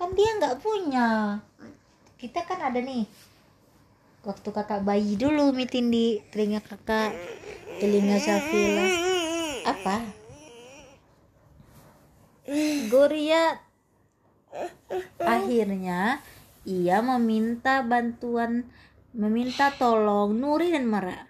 Kan 0.00 0.16
dia 0.16 0.30
nggak 0.40 0.64
punya. 0.64 1.36
Kita 2.16 2.40
kan 2.48 2.72
ada 2.72 2.80
nih. 2.80 3.04
Waktu 4.24 4.48
kakak 4.48 4.80
bayi 4.80 5.20
dulu 5.20 5.52
mi 5.52 5.68
tindi 5.68 6.24
telinga 6.32 6.64
kakak, 6.64 7.12
telinga 7.76 8.16
Safila. 8.16 8.86
Apa? 9.68 9.96
Goria 12.88 13.60
akhirnya 15.20 16.24
ia 16.64 17.04
meminta 17.04 17.84
bantuan 17.84 18.64
meminta 19.12 19.68
tolong 19.76 20.32
Nuri 20.32 20.72
dan 20.72 20.88
Mara. 20.88 21.28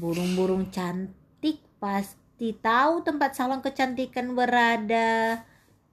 Burung-burung 0.00 0.72
cantik 0.72 1.60
pasti 1.76 2.56
tahu 2.56 3.04
tempat 3.04 3.36
salon 3.36 3.60
kecantikan 3.60 4.32
berada. 4.32 5.44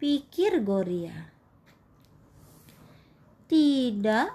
Pikir 0.01 0.65
Goria. 0.65 1.13
Tidak, 3.45 4.29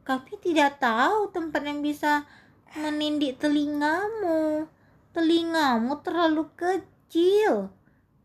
kami 0.00 0.32
tidak 0.40 0.80
tahu 0.80 1.28
tempat 1.28 1.60
yang 1.60 1.84
bisa 1.84 2.24
menindik 2.72 3.36
telingamu. 3.36 4.64
Telingamu 5.12 6.00
terlalu 6.00 6.48
kecil, 6.56 7.68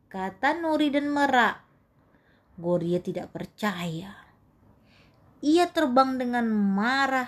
kata 0.08 0.56
Nuri 0.56 0.88
dan 0.88 1.12
Merak. 1.12 1.68
Goria 2.56 3.04
tidak 3.04 3.28
percaya. 3.36 4.16
ia 5.44 5.68
terbang 5.68 6.16
dengan 6.16 6.48
marah 6.48 7.28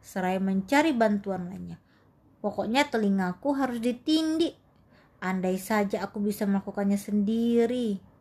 seraya 0.00 0.40
mencari 0.40 0.96
bantuan 0.96 1.52
lainnya. 1.52 1.76
Pokoknya 2.40 2.88
telingaku 2.88 3.60
harus 3.60 3.76
ditindik. 3.76 4.56
Andai 5.20 5.60
saja 5.60 6.00
aku 6.00 6.16
bisa 6.24 6.48
melakukannya 6.48 6.96
sendiri. 6.96 8.11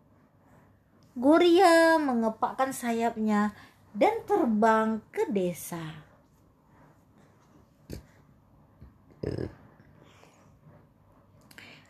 Goria 1.11 1.99
mengepakkan 1.99 2.71
sayapnya 2.71 3.51
dan 3.91 4.23
terbang 4.23 5.03
ke 5.11 5.27
desa. 5.27 6.07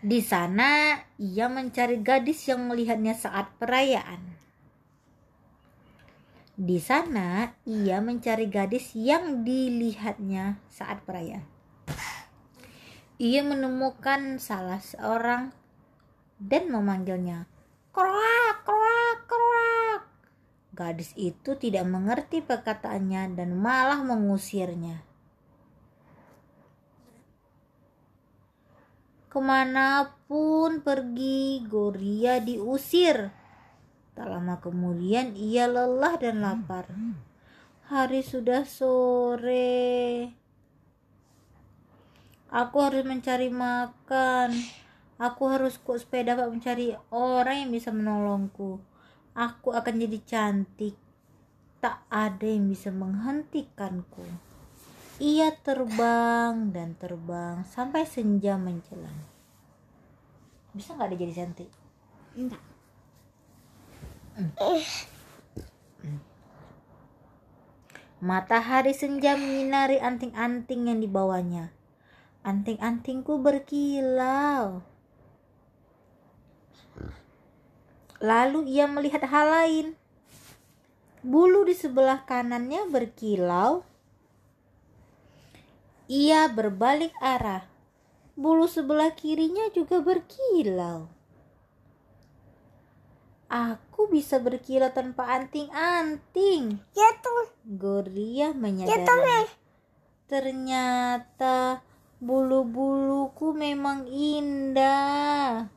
Di 0.02 0.18
sana, 0.26 0.98
ia 1.22 1.46
mencari 1.46 2.02
gadis 2.02 2.50
yang 2.50 2.66
melihatnya 2.66 3.14
saat 3.14 3.54
perayaan. 3.62 4.34
Di 6.58 6.82
sana, 6.82 7.54
ia 7.70 8.02
mencari 8.02 8.50
gadis 8.50 8.98
yang 8.98 9.46
dilihatnya 9.46 10.58
saat 10.74 11.06
perayaan. 11.06 11.46
Ia 13.22 13.46
menemukan 13.46 14.42
salah 14.42 14.82
seorang 14.82 15.54
dan 16.42 16.74
memanggilnya. 16.74 17.46
Kroak, 17.94 18.66
kroak. 18.66 18.91
Gadis 20.82 21.14
itu 21.14 21.54
tidak 21.62 21.86
mengerti 21.86 22.42
perkataannya 22.42 23.38
dan 23.38 23.54
malah 23.54 24.02
mengusirnya. 24.02 25.06
Ke 29.30 29.38
mana 29.38 30.18
pun 30.26 30.82
pergi, 30.82 31.62
Goria 31.70 32.42
diusir. 32.42 33.30
Tak 34.18 34.26
lama 34.26 34.58
kemudian 34.58 35.38
ia 35.38 35.70
lelah 35.70 36.18
dan 36.18 36.42
lapar. 36.42 36.90
Hari 37.86 38.26
sudah 38.26 38.66
sore. 38.66 40.34
Aku 42.50 42.76
harus 42.82 43.06
mencari 43.06 43.54
makan. 43.54 44.50
Aku 45.22 45.46
harus 45.46 45.78
kuat 45.78 46.02
supaya 46.02 46.34
dapat 46.34 46.50
mencari 46.50 46.98
orang 47.14 47.70
yang 47.70 47.72
bisa 47.72 47.94
menolongku. 47.94 48.82
Aku 49.32 49.72
akan 49.72 49.96
jadi 50.04 50.20
cantik. 50.28 51.00
Tak 51.80 52.04
ada 52.12 52.44
yang 52.44 52.68
bisa 52.68 52.92
menghentikanku. 52.92 54.28
Ia 55.24 55.56
terbang 55.64 56.76
dan 56.76 57.00
terbang 57.00 57.64
sampai 57.64 58.04
senja 58.04 58.60
menjelang. 58.60 59.16
Bisa 60.76 60.98
nggak 60.98 61.16
dia 61.16 61.20
jadi 61.24 61.34
cantik? 61.46 61.72
Enggak. 62.36 62.64
Matahari 68.22 68.94
senja 68.94 69.34
menyinari 69.40 69.98
anting-anting 69.98 70.92
yang 70.92 71.00
dibawanya. 71.00 71.74
Anting-antingku 72.44 73.40
berkilau. 73.40 74.84
Lalu 78.22 78.70
ia 78.70 78.86
melihat 78.86 79.26
hal 79.26 79.50
lain. 79.50 79.88
Bulu 81.26 81.66
di 81.66 81.74
sebelah 81.74 82.22
kanannya 82.30 82.86
berkilau. 82.86 83.82
Ia 86.06 86.46
berbalik 86.54 87.14
arah. 87.18 87.66
Bulu 88.38 88.70
sebelah 88.70 89.14
kirinya 89.18 89.70
juga 89.74 90.06
berkilau. 90.06 91.10
Aku 93.52 94.08
bisa 94.08 94.38
berkilau 94.40 94.94
tanpa 94.94 95.28
anting-anting. 95.28 96.78
Ya 96.94 97.10
tuh. 97.20 97.52
Goria 97.66 98.54
Ya 98.54 98.56
menyadari. 98.56 99.04
Meh. 99.04 99.50
Ternyata 100.30 101.84
bulu-buluku 102.22 103.52
memang 103.52 104.08
indah. 104.08 105.68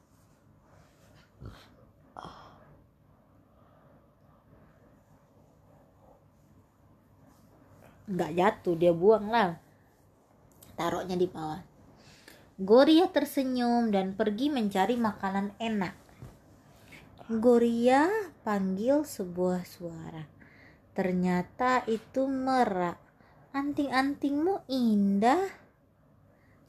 Nggak 8.05 8.33
jatuh, 8.37 8.77
dia 8.77 8.93
buang 8.93 9.33
lah. 9.33 9.57
Taruhnya 10.77 11.17
di 11.17 11.25
bawah. 11.25 11.65
Goria 12.61 13.09
tersenyum 13.11 13.91
dan 13.91 14.15
pergi 14.15 14.53
mencari 14.53 14.95
makanan 14.95 15.57
enak. 15.59 15.95
Goria 17.27 18.07
panggil 18.45 19.09
sebuah 19.09 19.65
suara. 19.65 20.29
Ternyata 20.93 21.83
itu 21.89 22.29
merak. 22.29 23.01
Anting-antingmu 23.57 24.67
indah. 24.69 25.41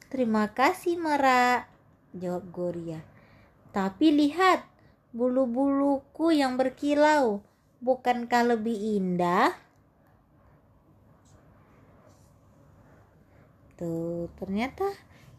Terima 0.06 0.48
kasih 0.54 0.96
merak, 0.96 1.68
jawab 2.14 2.48
Goria. 2.54 3.02
Tapi 3.74 4.14
lihat, 4.14 4.64
bulu-buluku 5.12 6.32
yang 6.32 6.56
berkilau. 6.56 7.44
Bukankah 7.82 8.56
lebih 8.56 8.96
indah? 8.96 9.65
Tuh, 13.76 14.32
ternyata 14.40 14.88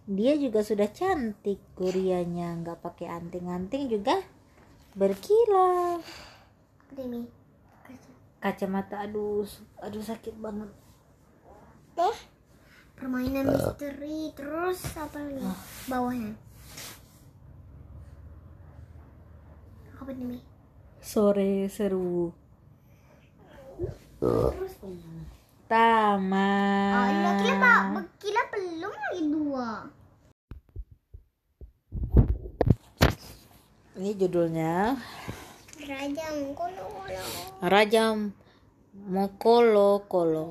dia 0.05 0.37
juga 0.37 0.61
sudah 0.61 0.87
cantik 0.93 1.57
Gorianya. 1.73 2.53
Nggak 2.61 2.79
pakai 2.85 3.09
anting-anting 3.09 3.89
juga 3.89 4.21
berkilau. 4.93 5.99
Demi. 6.93 7.25
Kacamata, 8.37 9.03
aduh, 9.03 9.43
aduh 9.81 10.03
sakit 10.05 10.37
banget. 10.37 10.69
Teh. 11.97 12.17
Permainan 12.97 13.53
misteri 13.53 14.33
terus 14.33 14.81
apa 14.97 15.21
lagi? 15.21 15.45
Bawahnya. 15.85 16.33
Apa 20.01 20.11
demi? 20.17 20.41
Sore 20.97 21.69
seru. 21.69 22.33
Terus. 24.17 24.73
Taman. 25.67 26.91
Oh, 26.95 27.07
ini 27.11 27.31
kira 27.43 27.55
pak, 27.91 28.05
kira 28.23 28.41
belum 28.55 28.93
lagi 28.95 29.23
dua. 29.27 29.69
Ini 33.99 34.11
judulnya 34.15 34.95
Raja 35.83 36.25
Mokolo 36.39 36.83
Kolo. 36.87 37.23
Raja 37.59 38.15
Mokolo 39.11 39.91
Kolo. 40.07 40.47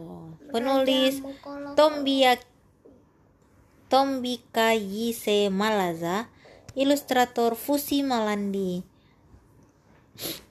Penulis 0.52 1.16
Raja 1.16 1.32
Mokolo. 1.32 1.68
Tombia 1.72 2.36
Tombika 3.88 4.76
Yise 4.76 5.48
Malaza, 5.48 6.28
ilustrator 6.76 7.56
Fusi 7.56 8.04
Malandi. 8.04 8.95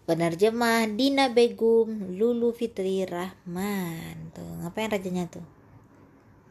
Penerjemah 0.05 0.85
Dina 0.93 1.33
Begum 1.33 2.13
Lulu 2.13 2.53
Fitri 2.53 3.01
Rahman. 3.05 4.29
Tuh, 4.31 4.45
ngapain 4.61 4.93
rajanya 4.93 5.25
tuh? 5.25 5.45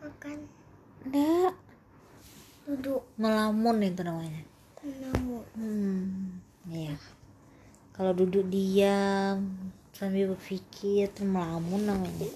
Makan. 0.03 0.39
Enggak, 1.07 1.55
Duduk. 2.65 3.03
melamun 3.21 3.77
itu 3.85 4.03
namanya. 4.03 4.43
Namun. 4.83 5.45
Hmm, 5.55 6.41
iya. 6.69 6.99
Kalau 7.95 8.11
duduk 8.11 8.51
diam 8.51 9.71
sambil 9.95 10.35
berpikir 10.35 11.07
itu 11.07 11.23
melamun 11.23 11.87
namanya. 11.87 12.31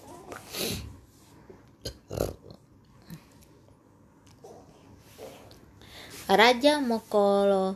Raja 6.29 6.79
Mokolo 6.79 7.75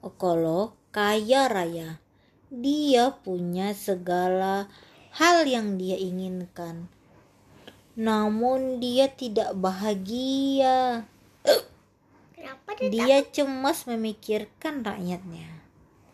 Okolo 0.00 0.72
kaya 0.88 1.48
raya. 1.48 2.03
Dia 2.54 3.10
punya 3.10 3.74
segala 3.74 4.70
hal 5.18 5.42
yang 5.42 5.74
dia 5.74 5.98
inginkan. 5.98 6.86
Namun 7.98 8.78
dia 8.78 9.10
tidak 9.10 9.58
bahagia. 9.58 11.02
Kenapa 12.34 12.70
dia, 12.78 12.90
Dia 12.90 13.18
cemas 13.26 13.90
memikirkan 13.90 14.86
rakyatnya. 14.86 15.50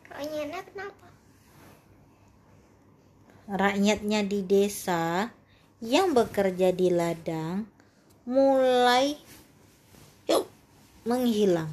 Rakyatnya 0.09 0.61
kenapa? 0.65 1.07
Rakyatnya 3.51 4.21
di 4.25 4.41
desa 4.41 5.29
yang 5.85 6.17
bekerja 6.17 6.73
di 6.73 6.89
ladang 6.89 7.69
mulai 8.25 9.17
yuk, 10.25 10.49
menghilang. 11.05 11.73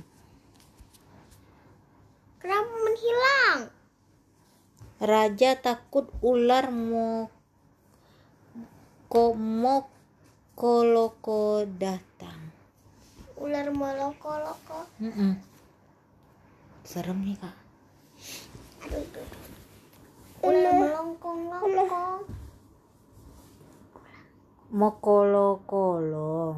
Kenapa 2.39 2.71
menghilang? 2.71 3.77
Raja 4.98 5.54
takut 5.62 6.10
ular 6.26 6.74
mo 6.74 7.30
komokoloko 9.14 10.50
datang. 11.70 12.50
Ular 13.38 13.70
moloko-loko. 13.70 14.90
Mm-mm. 14.98 15.38
Serem 16.82 17.22
nih 17.22 17.38
kak. 17.38 17.54
Aduh. 18.90 19.30
Ular 20.42 20.74
melongkong-longkong. 20.82 22.26
Mokolo-kolo. 24.74 26.58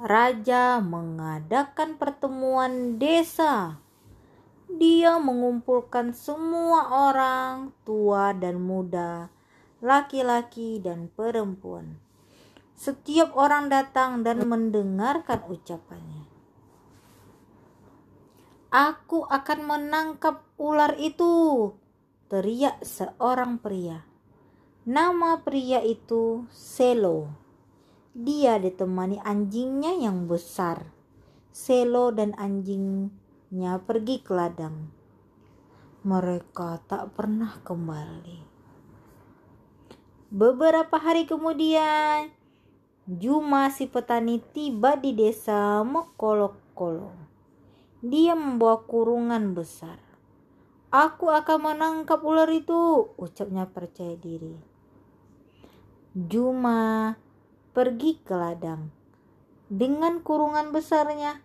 Raja 0.00 0.80
mengadakan 0.80 2.00
pertemuan 2.00 2.96
desa. 2.96 3.82
Dia 4.68 5.16
mengumpulkan 5.16 6.12
semua 6.12 6.92
orang, 7.08 7.72
tua 7.88 8.36
dan 8.36 8.60
muda, 8.60 9.32
laki-laki 9.80 10.76
dan 10.76 11.08
perempuan. 11.08 11.96
Setiap 12.76 13.32
orang 13.32 13.72
datang 13.72 14.20
dan 14.20 14.44
mendengarkan 14.44 15.40
ucapannya. 15.48 16.28
Aku 18.68 19.24
akan 19.24 19.60
menangkap 19.64 20.44
ular 20.60 20.92
itu, 21.00 21.72
teriak 22.28 22.84
seorang 22.84 23.56
pria. 23.56 24.04
Nama 24.84 25.40
pria 25.40 25.80
itu 25.80 26.44
Selo. 26.52 27.32
Dia 28.12 28.60
ditemani 28.60 29.16
anjingnya 29.24 29.96
yang 29.96 30.28
besar. 30.28 30.92
Selo 31.48 32.12
dan 32.12 32.36
anjingnya 33.48 33.80
pergi 33.80 34.20
ke 34.20 34.32
ladang. 34.36 34.92
Mereka 36.04 36.84
tak 36.84 37.16
pernah 37.16 37.56
kembali. 37.64 38.44
Beberapa 40.28 41.00
hari 41.00 41.24
kemudian, 41.24 42.28
Juma 43.08 43.72
si 43.72 43.88
petani 43.88 44.44
tiba 44.52 45.00
di 45.00 45.16
desa 45.16 45.80
Mokolokolo. 45.80 47.16
Dia 48.04 48.36
membawa 48.36 48.84
kurungan 48.84 49.56
besar. 49.56 49.96
Aku 50.92 51.32
akan 51.32 51.72
menangkap 51.72 52.20
ular 52.20 52.52
itu, 52.52 53.08
ucapnya 53.16 53.64
percaya 53.64 54.12
diri. 54.12 54.60
Juma 56.12 57.16
pergi 57.72 58.20
ke 58.20 58.36
ladang. 58.36 58.92
Dengan 59.72 60.20
kurungan 60.20 60.68
besarnya, 60.68 61.40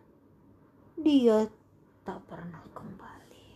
dia 0.99 1.47
tak 2.03 2.19
pernah 2.27 2.63
kembali. 2.75 3.47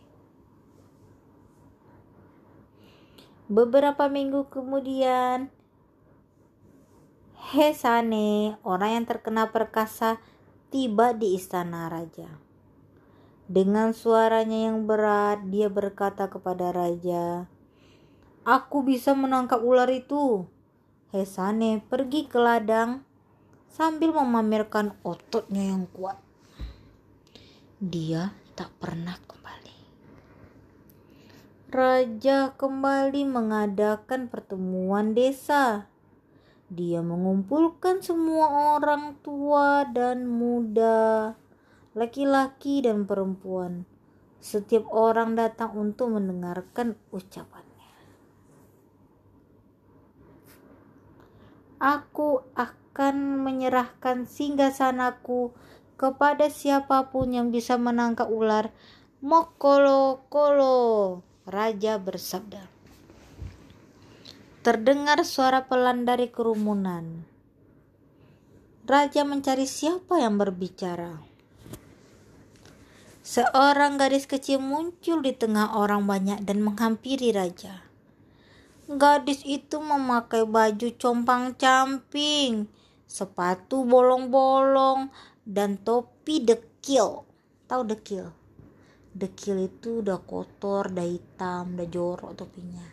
Beberapa 3.48 4.08
minggu 4.12 4.48
kemudian, 4.48 5.52
Hesane, 7.48 8.60
orang 8.68 8.92
yang 9.00 9.06
terkena 9.08 9.56
perkasa, 9.56 10.20
tiba 10.68 11.16
di 11.16 11.40
istana 11.40 11.88
raja. 11.88 12.28
Dengan 13.48 13.96
suaranya 13.96 14.68
yang 14.68 14.84
berat, 14.84 15.48
dia 15.48 15.72
berkata 15.72 16.28
kepada 16.28 16.76
raja, 16.76 17.48
"Aku 18.44 18.84
bisa 18.84 19.16
menangkap 19.16 19.64
ular 19.64 19.88
itu." 19.88 20.44
Hesane 21.16 21.80
pergi 21.88 22.28
ke 22.28 22.36
ladang 22.36 23.08
sambil 23.72 24.12
memamerkan 24.12 24.92
ototnya 25.08 25.72
yang 25.72 25.88
kuat. 25.96 26.27
Dia 27.78 28.34
tak 28.58 28.74
pernah 28.82 29.14
kembali. 29.30 29.78
Raja 31.70 32.58
kembali 32.58 33.22
mengadakan 33.30 34.34
pertemuan 34.34 35.14
desa. 35.14 35.86
Dia 36.74 37.06
mengumpulkan 37.06 38.02
semua 38.02 38.74
orang 38.82 39.22
tua 39.22 39.86
dan 39.94 40.26
muda, 40.26 41.38
laki-laki 41.94 42.82
dan 42.82 43.06
perempuan. 43.06 43.86
Setiap 44.42 44.90
orang 44.90 45.38
datang 45.38 45.78
untuk 45.78 46.18
mendengarkan 46.18 46.98
ucapan. 47.14 47.62
Aku 51.78 52.42
akan 52.58 53.46
menyerahkan 53.46 54.26
singgasanaku 54.26 55.54
kepada 55.98 56.48
siapa 56.54 57.10
pun 57.10 57.34
yang 57.34 57.50
bisa 57.50 57.76
menangkap 57.76 58.30
ular. 58.30 58.70
Mokolo 59.18 60.30
kolo, 60.30 61.26
raja 61.50 61.98
bersabda. 61.98 62.70
Terdengar 64.62 65.26
suara 65.26 65.66
pelan 65.66 66.06
dari 66.06 66.30
kerumunan. 66.30 67.26
Raja 68.88 69.26
mencari 69.26 69.66
siapa 69.66 70.22
yang 70.22 70.38
berbicara. 70.38 71.18
Seorang 73.28 74.00
gadis 74.00 74.24
kecil 74.24 74.64
muncul 74.64 75.20
di 75.20 75.36
tengah 75.36 75.76
orang 75.76 76.08
banyak 76.08 76.48
dan 76.48 76.64
menghampiri 76.64 77.36
raja. 77.36 77.84
Gadis 78.88 79.44
itu 79.44 79.84
memakai 79.84 80.48
baju 80.48 80.88
compang-camping, 80.96 82.72
sepatu 83.04 83.84
bolong-bolong, 83.84 85.12
dan 85.48 85.80
topi 85.80 86.44
dekil. 86.44 87.24
Tahu 87.72 87.82
dekil? 87.88 88.28
Dekil 89.16 89.72
itu 89.72 90.04
udah 90.04 90.20
kotor, 90.20 90.92
udah 90.92 91.08
hitam, 91.08 91.80
udah 91.80 91.88
jorok 91.88 92.36
topinya. 92.36 92.84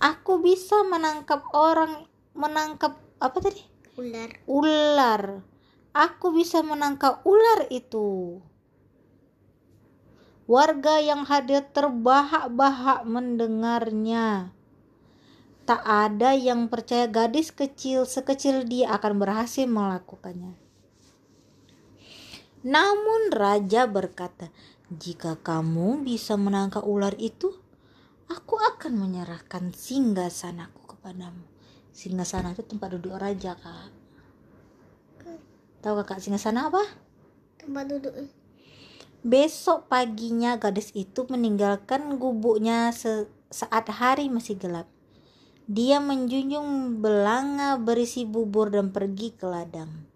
Aku 0.00 0.40
bisa 0.40 0.80
menangkap 0.88 1.44
orang, 1.52 2.08
menangkap 2.32 2.96
apa 3.20 3.38
tadi? 3.38 3.60
Ular. 4.00 4.30
Ular. 4.48 5.22
Aku 5.96 6.32
bisa 6.32 6.60
menangkap 6.60 7.24
ular 7.24 7.68
itu. 7.72 8.40
Warga 10.44 11.00
yang 11.00 11.24
hadir 11.24 11.64
terbahak-bahak 11.72 13.08
mendengarnya. 13.08 14.55
Tak 15.66 15.82
ada 15.82 16.30
yang 16.30 16.70
percaya 16.70 17.10
gadis 17.10 17.50
kecil 17.50 18.06
sekecil 18.06 18.62
dia 18.70 18.94
akan 18.94 19.18
berhasil 19.18 19.66
melakukannya. 19.66 20.54
Namun 22.62 23.34
raja 23.34 23.90
berkata, 23.90 24.54
"Jika 24.94 25.42
kamu 25.42 26.06
bisa 26.06 26.38
menangkap 26.38 26.86
ular 26.86 27.18
itu, 27.18 27.50
aku 28.30 28.58
akan 28.62 28.94
menyerahkan 28.94 29.74
singgasanaku 29.74 30.94
kepadamu." 30.94 31.42
Singgasana 31.90 32.54
itu 32.54 32.62
tempat 32.62 32.94
duduk 32.94 33.18
raja, 33.18 33.58
Kak. 33.58 33.90
Tahu 35.82 35.94
Kakak 36.02 36.18
singgasana 36.18 36.66
apa? 36.66 36.82
Tempat 37.58 37.84
duduk. 37.86 38.14
Besok 39.22 39.86
paginya 39.90 40.58
gadis 40.58 40.90
itu 40.94 41.26
meninggalkan 41.30 42.18
gubuknya 42.18 42.90
saat 43.50 43.86
hari 43.90 44.26
masih 44.26 44.58
gelap. 44.58 44.90
Dia 45.66 45.98
menjunjung 45.98 47.02
belanga 47.02 47.74
berisi 47.74 48.22
bubur 48.22 48.70
dan 48.70 48.94
pergi 48.94 49.34
ke 49.34 49.50
ladang. 49.50 50.06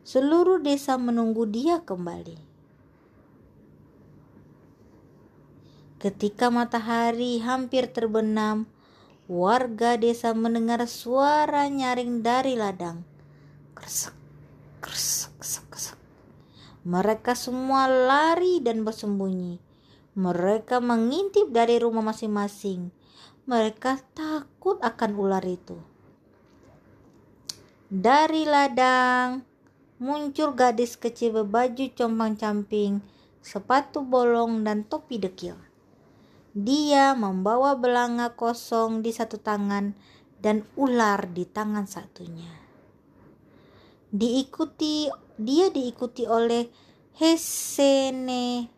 Seluruh 0.00 0.64
desa 0.64 0.96
menunggu 0.96 1.44
dia 1.44 1.84
kembali. 1.84 2.40
Ketika 6.00 6.48
matahari 6.48 7.36
hampir 7.44 7.92
terbenam, 7.92 8.64
warga 9.28 10.00
desa 10.00 10.32
mendengar 10.32 10.80
suara 10.88 11.68
nyaring 11.68 12.24
dari 12.24 12.56
ladang. 12.56 13.04
Kresek, 13.76 14.16
kresek, 14.80 15.36
kresek, 15.36 15.64
kresek. 15.68 16.00
Mereka 16.84 17.36
semua 17.36 17.88
lari 17.88 18.60
dan 18.64 18.88
bersembunyi. 18.88 19.60
Mereka 20.16 20.80
mengintip 20.80 21.52
dari 21.52 21.76
rumah 21.76 22.04
masing-masing. 22.04 23.03
Mereka 23.44 24.00
takut 24.16 24.80
akan 24.80 25.10
ular 25.20 25.44
itu. 25.44 25.76
Dari 27.92 28.48
ladang 28.48 29.44
muncul 30.00 30.56
gadis 30.56 30.96
kecil 30.96 31.36
berbaju 31.36 31.92
compang-camping, 31.92 33.04
sepatu 33.44 34.00
bolong 34.00 34.64
dan 34.64 34.88
topi 34.88 35.20
dekil. 35.20 35.60
Dia 36.56 37.12
membawa 37.12 37.76
belanga 37.76 38.32
kosong 38.32 39.04
di 39.04 39.12
satu 39.12 39.36
tangan 39.36 39.92
dan 40.40 40.64
ular 40.80 41.28
di 41.28 41.44
tangan 41.44 41.84
satunya. 41.84 42.48
Diikuti 44.08 45.10
dia 45.34 45.68
diikuti 45.68 46.24
oleh 46.24 46.70
Hesene, 47.14 48.70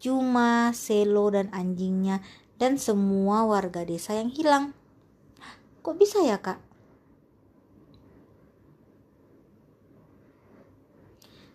Juma, 0.00 0.72
Selo, 0.76 1.32
dan 1.32 1.48
anjingnya, 1.52 2.20
dan 2.58 2.78
semua 2.78 3.46
warga 3.46 3.82
desa 3.82 4.14
yang 4.14 4.30
hilang. 4.30 4.76
Kok 5.84 5.96
bisa 5.98 6.22
ya, 6.24 6.40
Kak? 6.40 6.58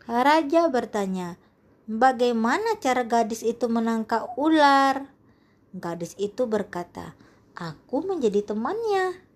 Raja 0.10 0.66
bertanya, 0.74 1.38
"Bagaimana 1.86 2.82
cara 2.82 3.06
gadis 3.06 3.46
itu 3.46 3.70
menangkap 3.70 4.34
ular?" 4.42 5.10
Gadis 5.74 6.18
itu 6.18 6.50
berkata, 6.50 7.14
"Aku 7.54 8.02
menjadi 8.02 8.42
temannya." 8.42 9.30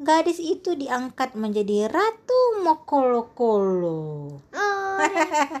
gadis 0.00 0.40
itu 0.40 0.72
diangkat 0.72 1.36
menjadi 1.36 1.92
ratu 1.92 2.64
Mokolo-kolo. 2.64 4.40
Oh, 4.40 4.96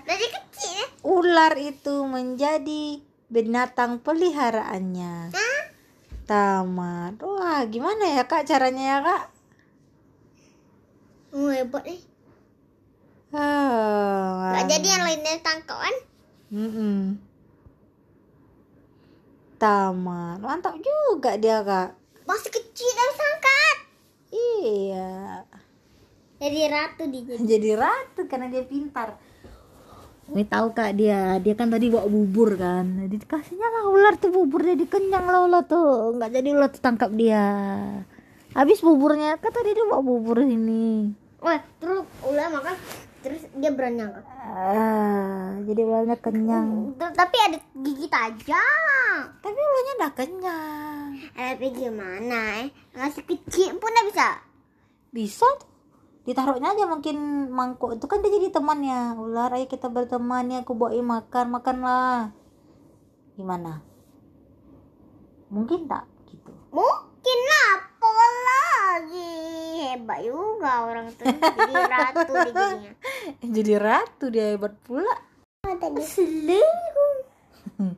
dari 0.08 0.26
kecil. 0.32 0.84
Ular 1.04 1.52
itu 1.60 2.08
menjadi 2.08 3.04
binatang 3.30 4.02
peliharaannya. 4.02 5.30
Hah? 5.32 5.58
tamat 6.26 7.18
wah 7.18 7.66
gimana 7.66 8.06
ya 8.06 8.22
kak 8.22 8.46
caranya 8.46 8.84
ya 8.86 8.98
kak 9.02 9.22
Oh, 11.30 11.50
hebat 11.50 11.82
nih. 11.82 11.98
ah, 13.34 14.54
Gak 14.54 14.66
jadi 14.68 14.88
yang 14.94 15.02
lainnya 15.02 15.42
tangkap 15.42 15.74
kan? 15.74 15.96
Mm-mm. 16.50 17.18
tamat 19.58 20.38
mantap 20.38 20.78
juga 20.78 21.34
dia 21.34 21.60
kak 21.60 21.98
Masih 22.22 22.50
kecil 22.50 22.90
dan 22.90 23.10
sangkat. 23.12 23.76
iya 24.30 25.10
Jadi 26.38 26.58
ratu 26.66 27.02
dia 27.10 27.34
jadi 27.36 27.70
ratu 27.74 28.22
karena 28.24 28.46
dia 28.46 28.62
pintar 28.62 29.18
Ini 30.30 30.46
tahu 30.46 30.70
kak 30.70 30.94
dia. 30.94 31.42
Dia 31.42 31.54
kan 31.58 31.74
tadi 31.74 31.90
bawa 31.90 32.06
bubur 32.06 32.54
kan. 32.54 32.86
Jadi 33.02 33.26
kasihnya 33.26 33.66
lah 33.66 33.84
ular 33.90 34.14
tuh 34.14 34.30
bubur 34.30 34.62
jadi 34.62 34.86
kenyang 34.86 35.26
lah 35.26 35.42
ular 35.42 35.66
tuh. 35.66 36.14
Nggak 36.14 36.30
jadi 36.38 36.48
ular 36.54 36.70
tuh 36.70 36.82
tangkap 36.82 37.10
dia. 37.10 37.46
Habis 38.50 38.82
buburnya 38.82 39.38
kan 39.38 39.54
tadi 39.54 39.74
dia 39.74 39.86
bawa 39.86 40.02
bubur 40.02 40.42
ini 40.42 41.14
Wah, 41.38 41.62
terus 41.78 42.02
ular 42.26 42.50
makan 42.50 42.74
terus 43.22 43.46
dia 43.56 43.70
berenang. 43.70 44.10
Ah 44.42 45.54
jadi 45.64 45.86
ularnya 45.86 46.16
kenyang. 46.18 46.98
Tapi 46.98 47.36
ada 47.46 47.58
gigi 47.80 48.06
tajam. 48.10 49.20
tapi 49.38 49.58
ularnya 49.58 49.92
udah 50.02 50.12
kenyang. 50.18 51.08
Eh, 51.38 51.50
tapi 51.56 51.68
gimana 51.72 52.66
eh? 52.66 52.68
Masih 52.92 53.22
kecil 53.24 53.78
pun 53.78 53.94
bisa. 54.10 54.42
bisa 55.10 55.46
tuh 55.58 55.69
ditaruhnya 56.28 56.76
aja 56.76 56.84
mungkin 56.84 57.48
mangkuk. 57.48 57.96
Itu 57.96 58.06
kan 58.06 58.20
dia 58.20 58.32
jadi 58.32 58.52
temannya. 58.52 59.16
Ular 59.16 59.52
ayo 59.56 59.66
kita 59.66 59.88
berteman 59.88 60.52
ya 60.52 60.60
aku 60.62 60.76
bawain 60.76 61.04
makan 61.04 61.46
makanlah. 61.52 62.32
Gimana? 63.36 63.82
Mungkin 65.50 65.88
tak 65.88 66.06
gitu. 66.28 66.52
Mungkin 66.70 67.38
apa 67.74 68.12
lagi. 68.44 69.32
Hebat 69.90 70.20
juga 70.22 70.86
orang 70.86 71.10
tuh 71.16 71.26
jadi 71.26 71.74
ratu 71.88 72.30
jadinya. 72.30 72.92
jadi 73.56 73.72
ratu 73.80 74.24
dia 74.30 74.54
hebat 74.54 74.76
pula. 74.84 75.14
Assalamualaikum. 75.64 77.14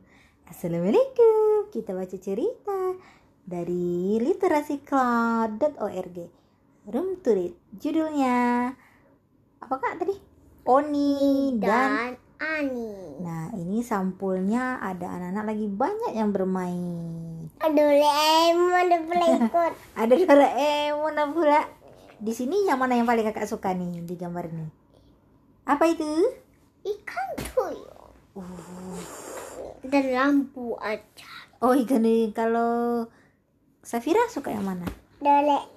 Assalamualaikum. 0.52 1.68
Kita 1.74 1.90
baca 1.92 2.16
cerita 2.16 2.96
dari 3.42 4.16
literasi.cloud.org 4.22 6.41
room 6.88 7.18
to 7.22 7.30
read 7.34 7.54
judulnya 7.78 8.70
apa 9.62 9.74
kak 9.78 10.02
tadi 10.02 10.14
Oni 10.62 11.58
dan 11.58 11.66
Dan 11.66 12.14
Ani. 12.42 13.22
Nah, 13.22 13.54
ini 13.54 13.86
sampulnya 13.86 14.82
ada 14.82 15.14
anak-anak 15.14 15.54
lagi 15.54 15.66
banyak 15.70 16.12
yang 16.14 16.34
bermain. 16.34 17.46
Aduh, 17.62 17.86
lemon 17.86 18.74
ada 18.74 18.98
pelekot. 18.98 19.72
Ada 19.94 20.10
Doraemon 20.10 21.18
pula. 21.38 21.62
Di 22.18 22.34
sini 22.34 22.66
yang 22.66 22.82
mana 22.82 22.98
yang 22.98 23.06
paling 23.06 23.26
kakak 23.30 23.46
suka 23.46 23.70
nih 23.74 24.02
di 24.02 24.14
gambar 24.18 24.50
ini? 24.50 24.66
Apa 25.70 25.86
itu? 25.86 26.06
Ikan 26.82 27.28
tuyul. 27.54 27.86
Dan 29.86 30.04
lampu 30.10 30.74
aja. 30.82 31.30
Oh, 31.62 31.78
ikan 31.78 32.02
ini 32.02 32.34
kalau 32.34 33.06
Safira 33.82 34.26
suka 34.30 34.50
yang 34.50 34.66
mana? 34.66 34.86
Dole, 35.22 35.71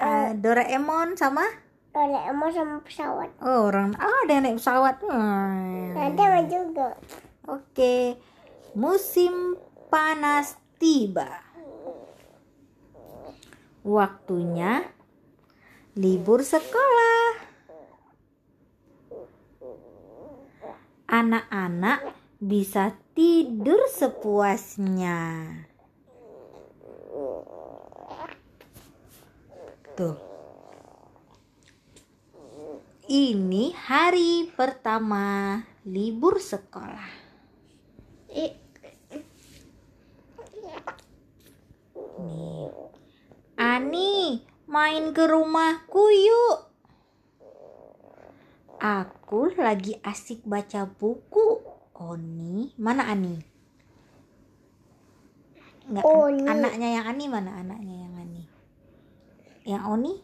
Ah, 0.00 0.34
Doraemon 0.34 1.14
sama? 1.14 1.46
Doraemon 1.94 2.50
sama 2.50 2.76
pesawat. 2.82 3.30
Oh, 3.38 3.70
orang 3.70 3.94
ah, 3.98 4.26
ada 4.26 4.32
yang 4.34 4.44
naik 4.44 4.58
pesawat. 4.58 4.98
Hmm. 5.06 5.94
Ada 5.94 6.42
juga. 6.50 6.88
Oke. 7.46 8.18
Musim 8.74 9.54
panas 9.86 10.58
tiba. 10.82 11.38
Waktunya 13.86 14.82
libur 15.94 16.42
sekolah. 16.42 17.46
Anak-anak 21.06 22.00
bisa 22.42 22.98
tidur 23.14 23.78
sepuasnya. 23.92 25.20
Tuh. 29.94 30.18
Ini 33.06 33.70
hari 33.78 34.50
pertama 34.50 35.62
libur 35.86 36.42
sekolah. 36.42 37.14
Nih. 42.18 42.70
Ani, 43.54 44.42
main 44.66 45.14
ke 45.14 45.30
rumahku 45.30 46.02
yuk. 46.10 46.58
Aku 48.82 49.54
lagi 49.54 49.94
asik 50.02 50.42
baca 50.42 50.90
buku. 50.90 51.62
Oni, 51.94 52.74
mana 52.82 53.06
Ani? 53.14 53.38
Enggak, 55.86 56.02
Oni. 56.02 56.42
anaknya 56.50 56.88
yang 56.98 57.06
Ani 57.06 57.24
mana 57.30 57.62
anaknya 57.62 57.93
yang 59.64 59.88
Oni? 59.88 60.14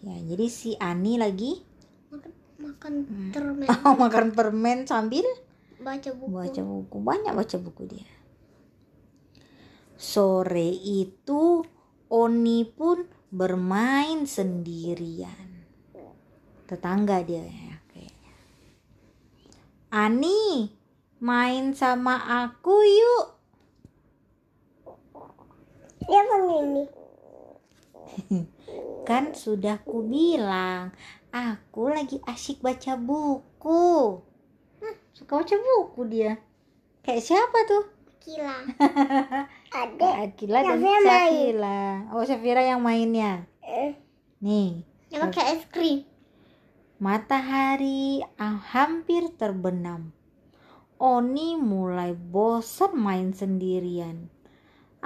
Ya, 0.00 0.16
jadi 0.32 0.46
si 0.48 0.72
Ani 0.80 1.20
lagi? 1.20 1.60
Makan 2.08 2.32
makan 2.56 2.94
permen. 3.32 3.68
Makan 4.02 4.26
permen 4.32 4.78
sambil 4.88 5.24
baca 5.80 6.10
buku. 6.16 6.32
baca 6.32 6.62
buku. 6.64 6.96
Banyak 7.04 7.32
baca 7.36 7.56
buku 7.60 7.82
dia. 7.84 8.08
Sore 9.96 10.72
itu 10.72 11.64
Oni 12.06 12.62
pun 12.62 13.02
bermain 13.34 14.24
sendirian. 14.30 15.66
Tetangga 16.70 17.26
dia 17.26 17.42
ya 17.42 17.76
kayaknya. 17.90 18.34
Ani 19.90 20.70
main 21.18 21.74
sama 21.74 22.14
aku 22.46 22.74
yuk. 22.78 23.26
Dia 26.06 26.22
begini. 26.30 27.05
Kan 29.08 29.36
sudah 29.36 29.80
ku 29.84 30.02
bilang 30.04 30.92
aku 31.30 31.92
lagi 31.92 32.18
asyik 32.24 32.64
baca 32.64 32.96
buku 32.98 34.20
Hah, 34.82 34.94
suka 35.14 35.42
baca 35.42 35.56
buku 35.56 36.00
dia 36.08 36.40
kayak 37.04 37.22
siapa 37.22 37.58
tuh 37.68 37.96
Kila. 38.26 38.58
Ada. 39.86 40.26
Akila 40.26 40.58
dan 40.66 40.82
Safira. 40.82 42.10
Oh, 42.10 42.26
Safira 42.26 42.58
yang 42.58 42.82
mainnya. 42.82 43.46
Eh, 43.62 43.94
Nih, 44.42 44.82
yang 45.14 45.30
pakai 45.30 45.54
es 45.54 45.62
krim. 45.70 46.02
matahari 46.98 48.26
ah, 48.34 48.58
hampir 48.58 49.30
terbenam. 49.38 50.10
Oni 50.98 51.54
mulai 51.54 52.18
bosan 52.18 52.98
main 52.98 53.30
sendirian. 53.30 54.26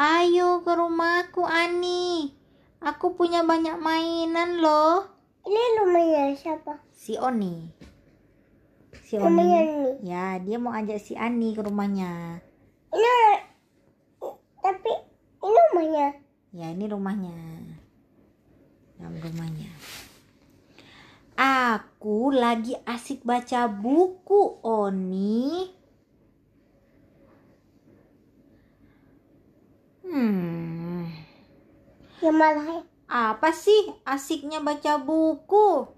Ayo 0.00 0.64
ke 0.64 0.72
rumahku, 0.72 1.44
Ani. 1.44 2.32
Aku 2.80 3.12
punya 3.12 3.44
banyak 3.44 3.76
mainan 3.76 4.64
loh. 4.64 5.04
Ini 5.44 5.60
rumahnya 5.84 6.32
siapa? 6.32 6.80
Si 6.96 7.12
Oni. 7.20 7.68
Si 9.04 9.20
Rumahnya 9.20 9.60
Oni. 9.60 9.90
Ya, 10.00 10.40
dia 10.40 10.56
mau 10.56 10.72
ajak 10.72 10.96
si 10.96 11.12
Ani 11.12 11.52
ke 11.52 11.60
rumahnya. 11.60 12.40
Ini 12.88 13.16
tapi 14.64 14.92
ini 15.44 15.60
rumahnya. 15.72 16.08
Ya 16.56 16.66
ini 16.72 16.84
rumahnya. 16.88 17.36
Dalam 18.96 19.16
rumahnya. 19.16 19.70
Aku 21.40 22.32
lagi 22.32 22.76
asik 22.84 23.24
baca 23.24 23.68
buku, 23.68 24.60
Oni. 24.60 25.72
Hmm, 30.04 30.89
Ya 32.20 32.28
malah 32.28 32.68
ya. 32.68 32.80
apa 33.08 33.48
sih 33.56 33.96
asiknya 34.04 34.60
baca 34.60 35.00
buku? 35.00 35.88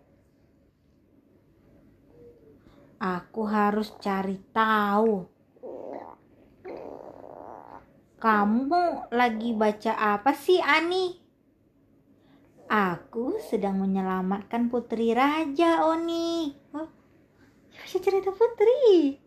Aku 3.03 3.43
harus 3.51 3.91
cari 3.99 4.39
tahu. 4.55 5.27
Kamu 8.23 9.11
lagi 9.11 9.51
baca 9.51 9.99
apa 9.99 10.31
sih, 10.31 10.63
Ani? 10.63 11.19
Aku 12.71 13.43
sedang 13.43 13.83
menyelamatkan 13.83 14.71
putri 14.71 15.11
raja, 15.11 15.83
Oni. 15.91 16.55
Oh, 16.71 16.87
baca 17.75 17.99
cerita 17.99 18.31
putri. 18.31 19.19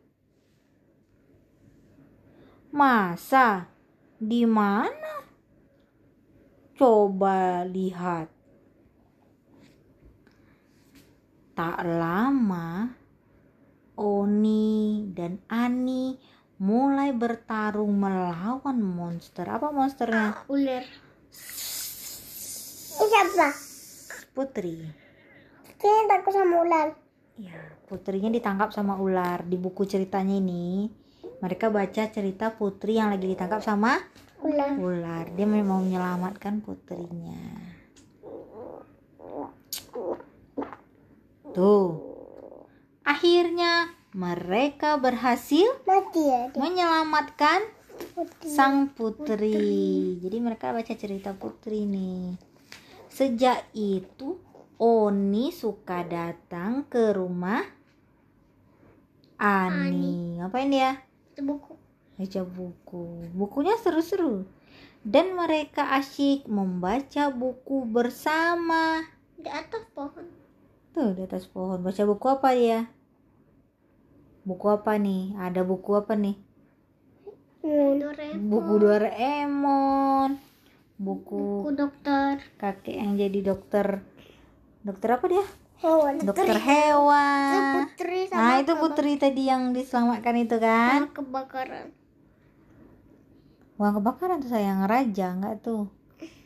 Masa? 2.72 3.68
Di 4.16 4.48
mana? 4.48 5.25
Coba 6.76 7.64
lihat. 7.64 8.28
Tak 11.56 11.88
lama, 11.88 12.92
Oni 13.96 15.08
dan 15.16 15.40
Ani 15.48 16.20
mulai 16.60 17.16
bertarung 17.16 17.96
melawan 17.96 18.76
monster. 18.84 19.48
Apa 19.48 19.72
monsternya? 19.72 20.44
Ular. 20.52 20.84
Ini 22.96 23.08
siapa? 23.08 23.48
Putri. 24.36 24.84
Kayaknya 25.80 26.04
takut 26.12 26.34
sama 26.36 26.56
ular. 26.60 26.88
Ya, 27.40 27.56
putrinya 27.88 28.28
ditangkap 28.28 28.76
sama 28.76 29.00
ular. 29.00 29.48
Di 29.48 29.56
buku 29.56 29.88
ceritanya 29.88 30.36
ini, 30.36 30.92
mereka 31.40 31.72
baca 31.72 32.04
cerita 32.12 32.52
putri 32.52 33.00
yang 33.00 33.16
lagi 33.16 33.32
ditangkap 33.32 33.64
sama 33.64 33.96
Ular. 34.44 34.76
ular. 34.76 35.26
Dia 35.38 35.46
mau 35.48 35.80
menyelamatkan 35.80 36.60
putrinya. 36.60 37.40
Tuh. 41.56 41.90
Akhirnya 43.06 43.94
mereka 44.12 44.98
berhasil 45.00 45.68
Mati 45.86 46.26
ya 46.26 46.52
dia. 46.52 46.60
menyelamatkan 46.60 47.64
Putih. 48.12 48.52
sang 48.52 48.92
putri. 48.92 50.20
Jadi 50.20 50.38
mereka 50.44 50.76
baca 50.76 50.94
cerita 50.96 51.32
putri 51.32 51.88
nih. 51.88 52.36
Sejak 53.08 53.64
itu 53.72 54.36
Oni 54.76 55.56
suka 55.56 56.04
datang 56.04 56.84
ke 56.92 57.16
rumah 57.16 57.64
Ani. 59.40 60.36
Ngapain 60.36 60.68
dia? 60.68 61.00
Itu 61.32 61.48
buku. 61.48 61.85
Baca 62.16 62.42
buku. 62.44 63.28
Bukunya 63.36 63.76
seru-seru. 63.78 64.48
Dan 65.06 65.36
mereka 65.36 65.94
asyik 65.94 66.48
membaca 66.48 67.30
buku 67.30 67.86
bersama. 67.86 69.04
Di 69.38 69.52
atas 69.52 69.84
pohon. 69.92 70.26
Tuh 70.96 71.12
di 71.14 71.22
atas 71.22 71.46
pohon. 71.46 71.84
Baca 71.84 72.04
buku 72.04 72.26
apa 72.26 72.50
dia? 72.56 72.80
Buku 74.48 74.66
apa 74.70 74.96
nih? 74.96 75.36
Ada 75.36 75.62
buku 75.62 75.92
apa 75.94 76.16
nih? 76.16 76.38
Doraemon. 77.66 78.46
Buku 78.46 78.74
Doraemon. 78.78 80.30
Buku 80.96 81.66
Buku 81.66 81.70
dokter. 81.76 82.40
kakek 82.56 82.96
yang 82.96 83.18
jadi 83.18 83.40
dokter. 83.44 84.06
Dokter 84.86 85.10
apa 85.18 85.26
dia? 85.28 85.46
Hewan. 85.76 86.24
Dokter 86.24 86.46
Itu 86.48 86.62
hewan. 86.62 87.74
putri 87.84 88.20
sama 88.32 88.40
Nah, 88.40 88.54
itu 88.64 88.74
putri 88.80 89.12
tadi 89.20 89.44
yang 89.44 89.76
diselamatkan 89.76 90.36
itu 90.40 90.56
kan? 90.56 91.04
sama 91.04 91.12
kebakaran. 91.12 91.88
Bukan 93.76 93.92
kebakaran 94.00 94.40
tuh 94.40 94.52
sayang 94.52 94.88
raja, 94.88 95.36
enggak 95.36 95.60
tuh. 95.60 95.92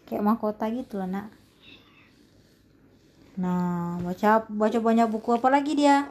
Kayak 0.10 0.26
mahkota 0.26 0.66
gitu 0.74 0.98
loh, 0.98 1.06
Nak. 1.06 1.30
Nah, 3.40 4.02
baca 4.04 4.44
baca 4.50 4.78
banyak 4.82 5.08
buku 5.08 5.30
apa 5.38 5.48
lagi 5.48 5.78
dia? 5.78 6.10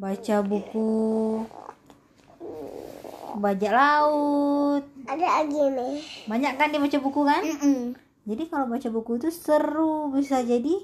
Baca 0.00 0.42
buku 0.42 0.88
bajak 3.36 3.72
laut. 3.72 4.82
Ada 5.04 5.44
lagi 5.44 5.60
nih. 5.60 5.96
Banyak 6.26 6.52
kan 6.56 6.72
dia 6.72 6.80
baca 6.80 6.98
buku 6.98 7.20
kan? 7.22 7.42
Mm-mm. 7.44 7.80
Jadi 8.26 8.42
kalau 8.50 8.66
baca 8.66 8.88
buku 8.90 9.22
itu 9.22 9.30
seru, 9.30 10.10
bisa 10.10 10.42
jadi 10.42 10.82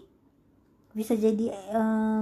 bisa 0.93 1.17
jadi 1.17 1.51
eh, 1.51 2.21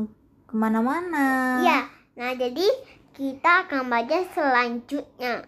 ke 0.48 0.54
mana-mana. 0.54 1.60
Ya, 1.60 1.80
nah 2.14 2.32
jadi 2.32 2.64
kita 3.12 3.68
akan 3.68 3.90
baca 3.90 4.16
selanjutnya. 4.32 5.44